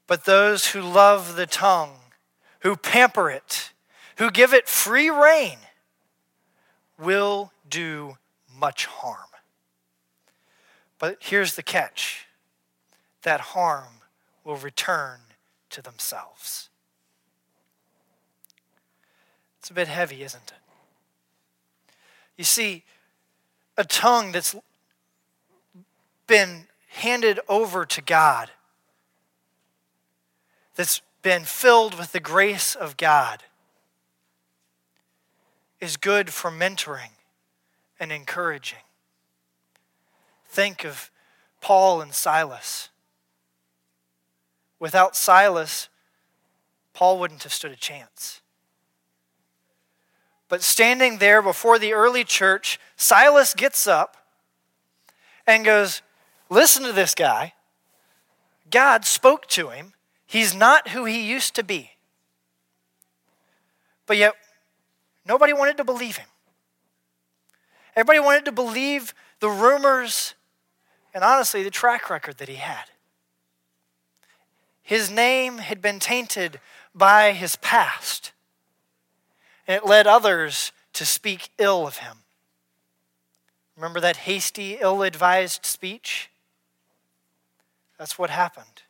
But 0.05 0.25
those 0.25 0.67
who 0.67 0.81
love 0.81 1.35
the 1.35 1.47
tongue, 1.47 1.97
who 2.59 2.75
pamper 2.75 3.31
it, 3.31 3.71
who 4.17 4.29
give 4.29 4.53
it 4.53 4.69
free 4.69 5.09
rein, 5.09 5.57
will 6.99 7.51
do 7.67 8.19
much 8.55 8.85
harm. 8.85 9.31
But 10.99 11.17
here's 11.19 11.55
the 11.55 11.63
catch 11.63 12.27
that 13.23 13.39
harm 13.41 14.03
will 14.43 14.57
return 14.57 15.21
to 15.71 15.81
themselves. 15.81 16.69
It's 19.57 19.71
a 19.71 19.73
bit 19.73 19.87
heavy, 19.87 20.21
isn't 20.21 20.51
it? 20.51 21.93
You 22.37 22.43
see, 22.43 22.83
a 23.77 23.83
tongue 23.83 24.31
that's 24.31 24.55
been 26.31 26.65
handed 26.87 27.41
over 27.49 27.85
to 27.85 28.01
God, 28.01 28.49
that's 30.75 31.01
been 31.21 31.43
filled 31.43 31.99
with 31.99 32.13
the 32.13 32.21
grace 32.21 32.73
of 32.73 32.95
God, 32.95 33.43
is 35.81 35.97
good 35.97 36.29
for 36.29 36.49
mentoring 36.49 37.11
and 37.99 38.13
encouraging. 38.13 38.79
Think 40.47 40.85
of 40.85 41.11
Paul 41.59 41.99
and 41.99 42.13
Silas. 42.13 42.87
Without 44.79 45.17
Silas, 45.17 45.89
Paul 46.93 47.19
wouldn't 47.19 47.43
have 47.43 47.51
stood 47.51 47.73
a 47.73 47.75
chance. 47.75 48.39
But 50.47 50.61
standing 50.61 51.17
there 51.17 51.41
before 51.41 51.77
the 51.77 51.91
early 51.91 52.23
church, 52.23 52.79
Silas 52.95 53.53
gets 53.53 53.85
up 53.85 54.15
and 55.45 55.65
goes, 55.65 56.01
Listen 56.51 56.83
to 56.83 56.91
this 56.91 57.15
guy. 57.15 57.53
God 58.69 59.05
spoke 59.05 59.47
to 59.47 59.69
him. 59.69 59.93
He's 60.25 60.53
not 60.53 60.89
who 60.89 61.05
he 61.05 61.21
used 61.21 61.55
to 61.55 61.63
be. 61.63 61.91
But 64.05 64.17
yet, 64.17 64.33
nobody 65.25 65.53
wanted 65.53 65.77
to 65.77 65.85
believe 65.85 66.17
him. 66.17 66.27
Everybody 67.95 68.19
wanted 68.19 68.45
to 68.45 68.51
believe 68.51 69.13
the 69.39 69.49
rumors 69.49 70.35
and 71.13 71.23
honestly 71.23 71.63
the 71.63 71.71
track 71.71 72.09
record 72.09 72.37
that 72.39 72.49
he 72.49 72.55
had. 72.55 72.85
His 74.83 75.09
name 75.09 75.59
had 75.59 75.81
been 75.81 75.99
tainted 75.99 76.59
by 76.93 77.31
his 77.31 77.55
past, 77.55 78.33
and 79.65 79.77
it 79.77 79.85
led 79.85 80.05
others 80.05 80.73
to 80.93 81.05
speak 81.05 81.49
ill 81.57 81.87
of 81.87 81.99
him. 81.99 82.17
Remember 83.77 84.01
that 84.01 84.17
hasty, 84.17 84.77
ill 84.81 85.01
advised 85.01 85.65
speech? 85.65 86.29
That's 88.01 88.17
what 88.17 88.31
happened. 88.31 88.81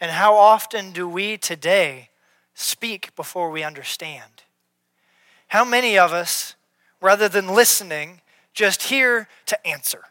And 0.00 0.12
how 0.12 0.36
often 0.36 0.92
do 0.92 1.08
we 1.08 1.36
today 1.36 2.10
speak 2.54 3.12
before 3.16 3.50
we 3.50 3.64
understand? 3.64 4.44
How 5.48 5.64
many 5.64 5.98
of 5.98 6.12
us, 6.12 6.54
rather 7.00 7.28
than 7.28 7.48
listening, 7.48 8.20
just 8.54 8.84
hear 8.84 9.26
to 9.46 9.66
answer? 9.66 10.02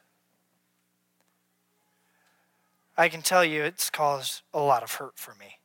I 2.98 3.08
can 3.08 3.22
tell 3.22 3.46
you 3.46 3.64
it's 3.64 3.90
caused 3.90 4.42
a 4.54 4.60
lot 4.60 4.84
of 4.84 4.96
hurt 4.96 5.18
for 5.18 5.34
me. 5.36 5.60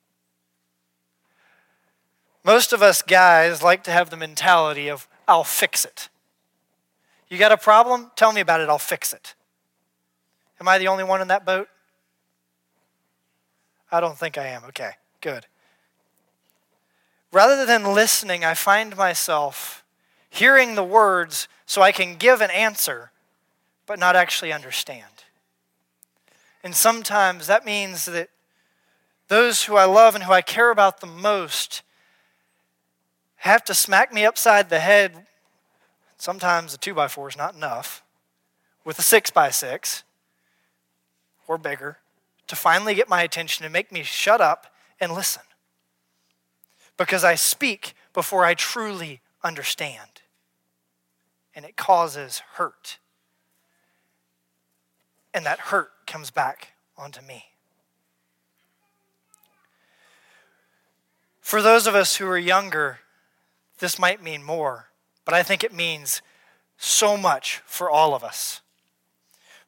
Most 2.45 2.73
of 2.73 2.83
us 2.83 3.03
guys 3.03 3.65
like 3.65 3.83
to 3.83 3.91
have 3.91 4.11
the 4.11 4.17
mentality 4.17 4.87
of, 4.87 5.09
I'll 5.27 5.43
fix 5.43 5.85
it. 5.85 6.09
You 7.29 7.37
got 7.37 7.51
a 7.51 7.57
problem? 7.57 8.13
Tell 8.15 8.31
me 8.31 8.41
about 8.41 8.61
it, 8.61 8.69
I'll 8.69 8.79
fix 8.79 9.13
it. 9.13 9.35
Am 10.61 10.69
I 10.69 10.79
the 10.79 10.87
only 10.87 11.03
one 11.03 11.21
in 11.21 11.27
that 11.27 11.45
boat? 11.45 11.67
I 13.93 14.01
don't 14.01 14.17
think 14.17 14.39
I 14.39 14.47
am. 14.47 14.65
Okay, 14.65 14.93
good. 15.21 15.47
Rather 17.31 17.67
than 17.67 17.95
listening, 17.95 18.45
I 18.45 18.55
find 18.55 18.97
myself 18.97 19.85
hearing 20.31 20.75
the 20.75 20.83
words 20.83 21.47
so 21.67 21.83
I 21.83 21.93
can 21.93 22.17
give 22.17 22.41
an 22.41 22.51
answer, 22.51 23.11
but 23.87 23.99
not 23.99 24.17
actually 24.17 24.53
understand. 24.53 25.25
And 26.65 26.75
sometimes 26.75 27.47
that 27.47 27.67
means 27.67 28.07
that 28.07 28.31
those 29.29 29.65
who 29.65 29.77
I 29.77 29.85
love 29.85 30.15
and 30.15 30.25
who 30.25 30.33
I 30.33 30.43
care 30.43 30.71
about 30.71 31.01
the 31.01 31.07
most 31.07 31.83
have 33.37 33.65
to 33.65 33.75
smack 33.75 34.13
me 34.13 34.25
upside 34.25 34.71
the 34.71 34.81
head. 34.81 35.27
Sometimes 36.17 36.73
a 36.73 36.79
two 36.79 36.95
by 36.95 37.09
four 37.09 37.29
is 37.29 37.37
not 37.37 37.55
enough, 37.55 38.03
with 38.85 38.99
a 38.99 39.03
six 39.03 39.31
by 39.31 39.51
six 39.51 40.03
or 41.49 41.59
bigger, 41.59 41.99
to 42.53 42.57
finally 42.57 42.95
get 42.95 43.09
my 43.09 43.23
attention 43.23 43.65
and 43.65 43.73
make 43.73 43.91
me 43.91 44.03
shut 44.03 44.39
up 44.39 44.67
and 45.01 45.15
listen. 45.15 45.41
Because 46.99 47.25
I 47.25 47.35
speak 47.35 47.95
before 48.13 48.45
I 48.45 48.53
truly 48.53 49.23
understand. 49.43 50.21
And 51.55 51.65
it 51.65 51.79
causes 51.79 52.43
hurt. 52.57 52.99
And 55.33 55.47
that 55.47 55.59
hurt 55.61 55.93
comes 56.07 56.31
back 56.31 56.75
onto 56.95 57.23
me. 57.23 57.47
For 61.41 61.63
those 61.63 61.87
of 61.87 61.95
us 61.95 62.17
who 62.17 62.27
are 62.27 62.37
younger, 62.37 62.99
this 63.79 63.99
might 63.99 64.23
mean 64.23 64.43
more, 64.43 64.91
but 65.25 65.33
I 65.33 65.43
think 65.43 65.65
it 65.65 65.73
means 65.73 66.21
so 66.77 67.17
much 67.17 67.63
for 67.65 67.89
all 67.89 68.15
of 68.15 68.23
us. 68.23 68.61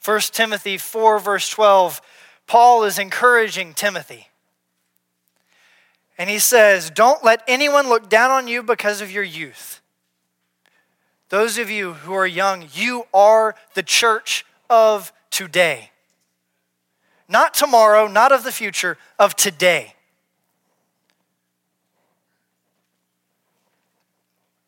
1 0.05 0.20
Timothy 0.33 0.77
4, 0.77 1.18
verse 1.18 1.49
12, 1.49 2.03
Paul 2.46 2.85
is 2.85 2.98
encouraging 2.98 3.74
Timothy. 3.74 4.28
And 6.16 6.30
he 6.30 6.38
says, 6.38 6.90
Don't 6.90 7.24
let 7.24 7.42
anyone 7.48 7.88
look 7.88 8.09
down 8.09 8.30
on 8.30 8.48
you 8.48 8.62
because 8.62 9.00
of 9.00 9.11
your 9.11 9.24
youth. 9.24 9.80
Those 11.28 11.59
of 11.59 11.70
you 11.70 11.94
who 11.94 12.12
are 12.14 12.26
young, 12.26 12.68
you 12.72 13.04
are 13.12 13.57
the 13.74 13.83
church 13.83 14.44
of 14.70 15.12
today. 15.30 15.90
Not 17.28 17.54
tomorrow, 17.54 18.07
not 18.07 18.30
of 18.30 18.44
the 18.44 18.52
future, 18.52 18.98
of 19.18 19.35
today. 19.35 19.94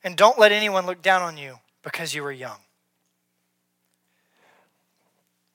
And 0.03 0.17
don't 0.17 0.39
let 0.39 0.53
anyone 0.53 0.87
look 0.87 1.03
down 1.03 1.23
on 1.23 1.37
you 1.37 1.59
because 1.83 2.15
you 2.15 2.25
are 2.25 2.33
young. 2.33 2.59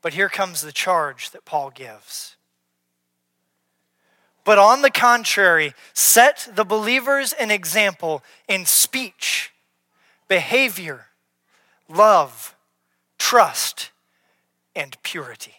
But 0.02 0.14
here 0.14 0.30
comes 0.30 0.62
the 0.62 0.72
charge 0.72 1.32
that 1.32 1.46
Paul 1.46 1.70
gives. 1.70 2.36
But 4.44 4.58
on 4.58 4.82
the 4.82 4.90
contrary, 4.90 5.74
set 5.94 6.50
the 6.56 6.66
believers 6.66 7.34
an 7.34 7.52
example 7.52 8.24
in 8.48 8.66
speech, 8.66 9.52
behavior, 10.28 11.08
love, 11.88 12.56
trust, 13.20 13.92
and 14.76 14.98
purity. 15.04 15.54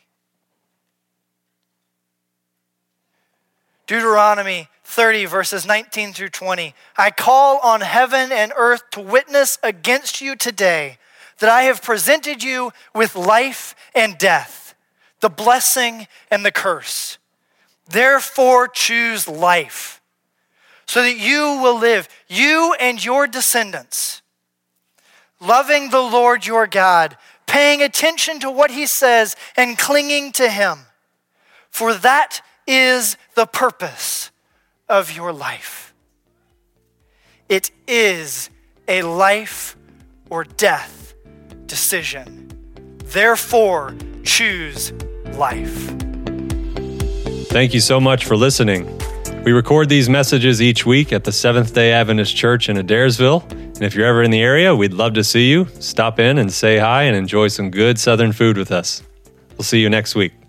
Deuteronomy 3.86 4.68
30, 4.84 5.26
verses 5.26 5.66
19 5.66 6.12
through 6.12 6.30
20. 6.30 6.74
I 6.96 7.10
call 7.10 7.58
on 7.58 7.82
heaven 7.82 8.32
and 8.32 8.52
earth 8.56 8.90
to 8.92 9.00
witness 9.00 9.58
against 9.62 10.20
you 10.20 10.34
today 10.34 10.98
that 11.42 11.50
I 11.50 11.64
have 11.64 11.82
presented 11.82 12.44
you 12.44 12.70
with 12.94 13.16
life 13.16 13.74
and 13.96 14.16
death, 14.16 14.76
the 15.18 15.28
blessing 15.28 16.06
and 16.30 16.44
the 16.44 16.52
curse. 16.52 17.18
Therefore, 17.88 18.68
choose 18.68 19.26
life 19.26 20.00
so 20.86 21.02
that 21.02 21.16
you 21.16 21.58
will 21.60 21.76
live, 21.76 22.08
you 22.28 22.76
and 22.78 23.04
your 23.04 23.26
descendants, 23.26 24.22
loving 25.40 25.90
the 25.90 26.00
Lord 26.00 26.46
your 26.46 26.68
God, 26.68 27.16
paying 27.46 27.82
attention 27.82 28.38
to 28.38 28.48
what 28.48 28.70
he 28.70 28.86
says, 28.86 29.34
and 29.56 29.76
clinging 29.76 30.30
to 30.34 30.48
him. 30.48 30.78
For 31.70 31.92
that 31.92 32.40
is 32.68 33.16
the 33.34 33.46
purpose 33.46 34.30
of 34.88 35.10
your 35.10 35.32
life. 35.32 35.92
It 37.48 37.72
is 37.88 38.48
a 38.86 39.02
life 39.02 39.76
or 40.30 40.44
death 40.44 41.01
decision. 41.72 42.50
Therefore, 43.06 43.94
choose 44.24 44.92
life. 45.38 45.88
Thank 47.48 47.72
you 47.72 47.80
so 47.80 47.98
much 47.98 48.26
for 48.26 48.36
listening. 48.36 48.86
We 49.42 49.52
record 49.52 49.88
these 49.88 50.06
messages 50.06 50.60
each 50.60 50.84
week 50.84 51.14
at 51.14 51.24
the 51.24 51.32
Seventh 51.32 51.72
day 51.72 51.92
Adventist 51.92 52.36
Church 52.36 52.68
in 52.68 52.76
Adairsville. 52.76 53.50
And 53.50 53.82
if 53.82 53.94
you're 53.94 54.04
ever 54.06 54.22
in 54.22 54.30
the 54.30 54.42
area, 54.42 54.76
we'd 54.76 54.92
love 54.92 55.14
to 55.14 55.24
see 55.24 55.48
you. 55.48 55.66
Stop 55.80 56.18
in 56.18 56.36
and 56.36 56.52
say 56.52 56.76
hi 56.76 57.04
and 57.04 57.16
enjoy 57.16 57.48
some 57.48 57.70
good 57.70 57.98
Southern 57.98 58.32
food 58.32 58.58
with 58.58 58.70
us. 58.70 59.02
We'll 59.56 59.64
see 59.64 59.80
you 59.80 59.88
next 59.88 60.14
week. 60.14 60.41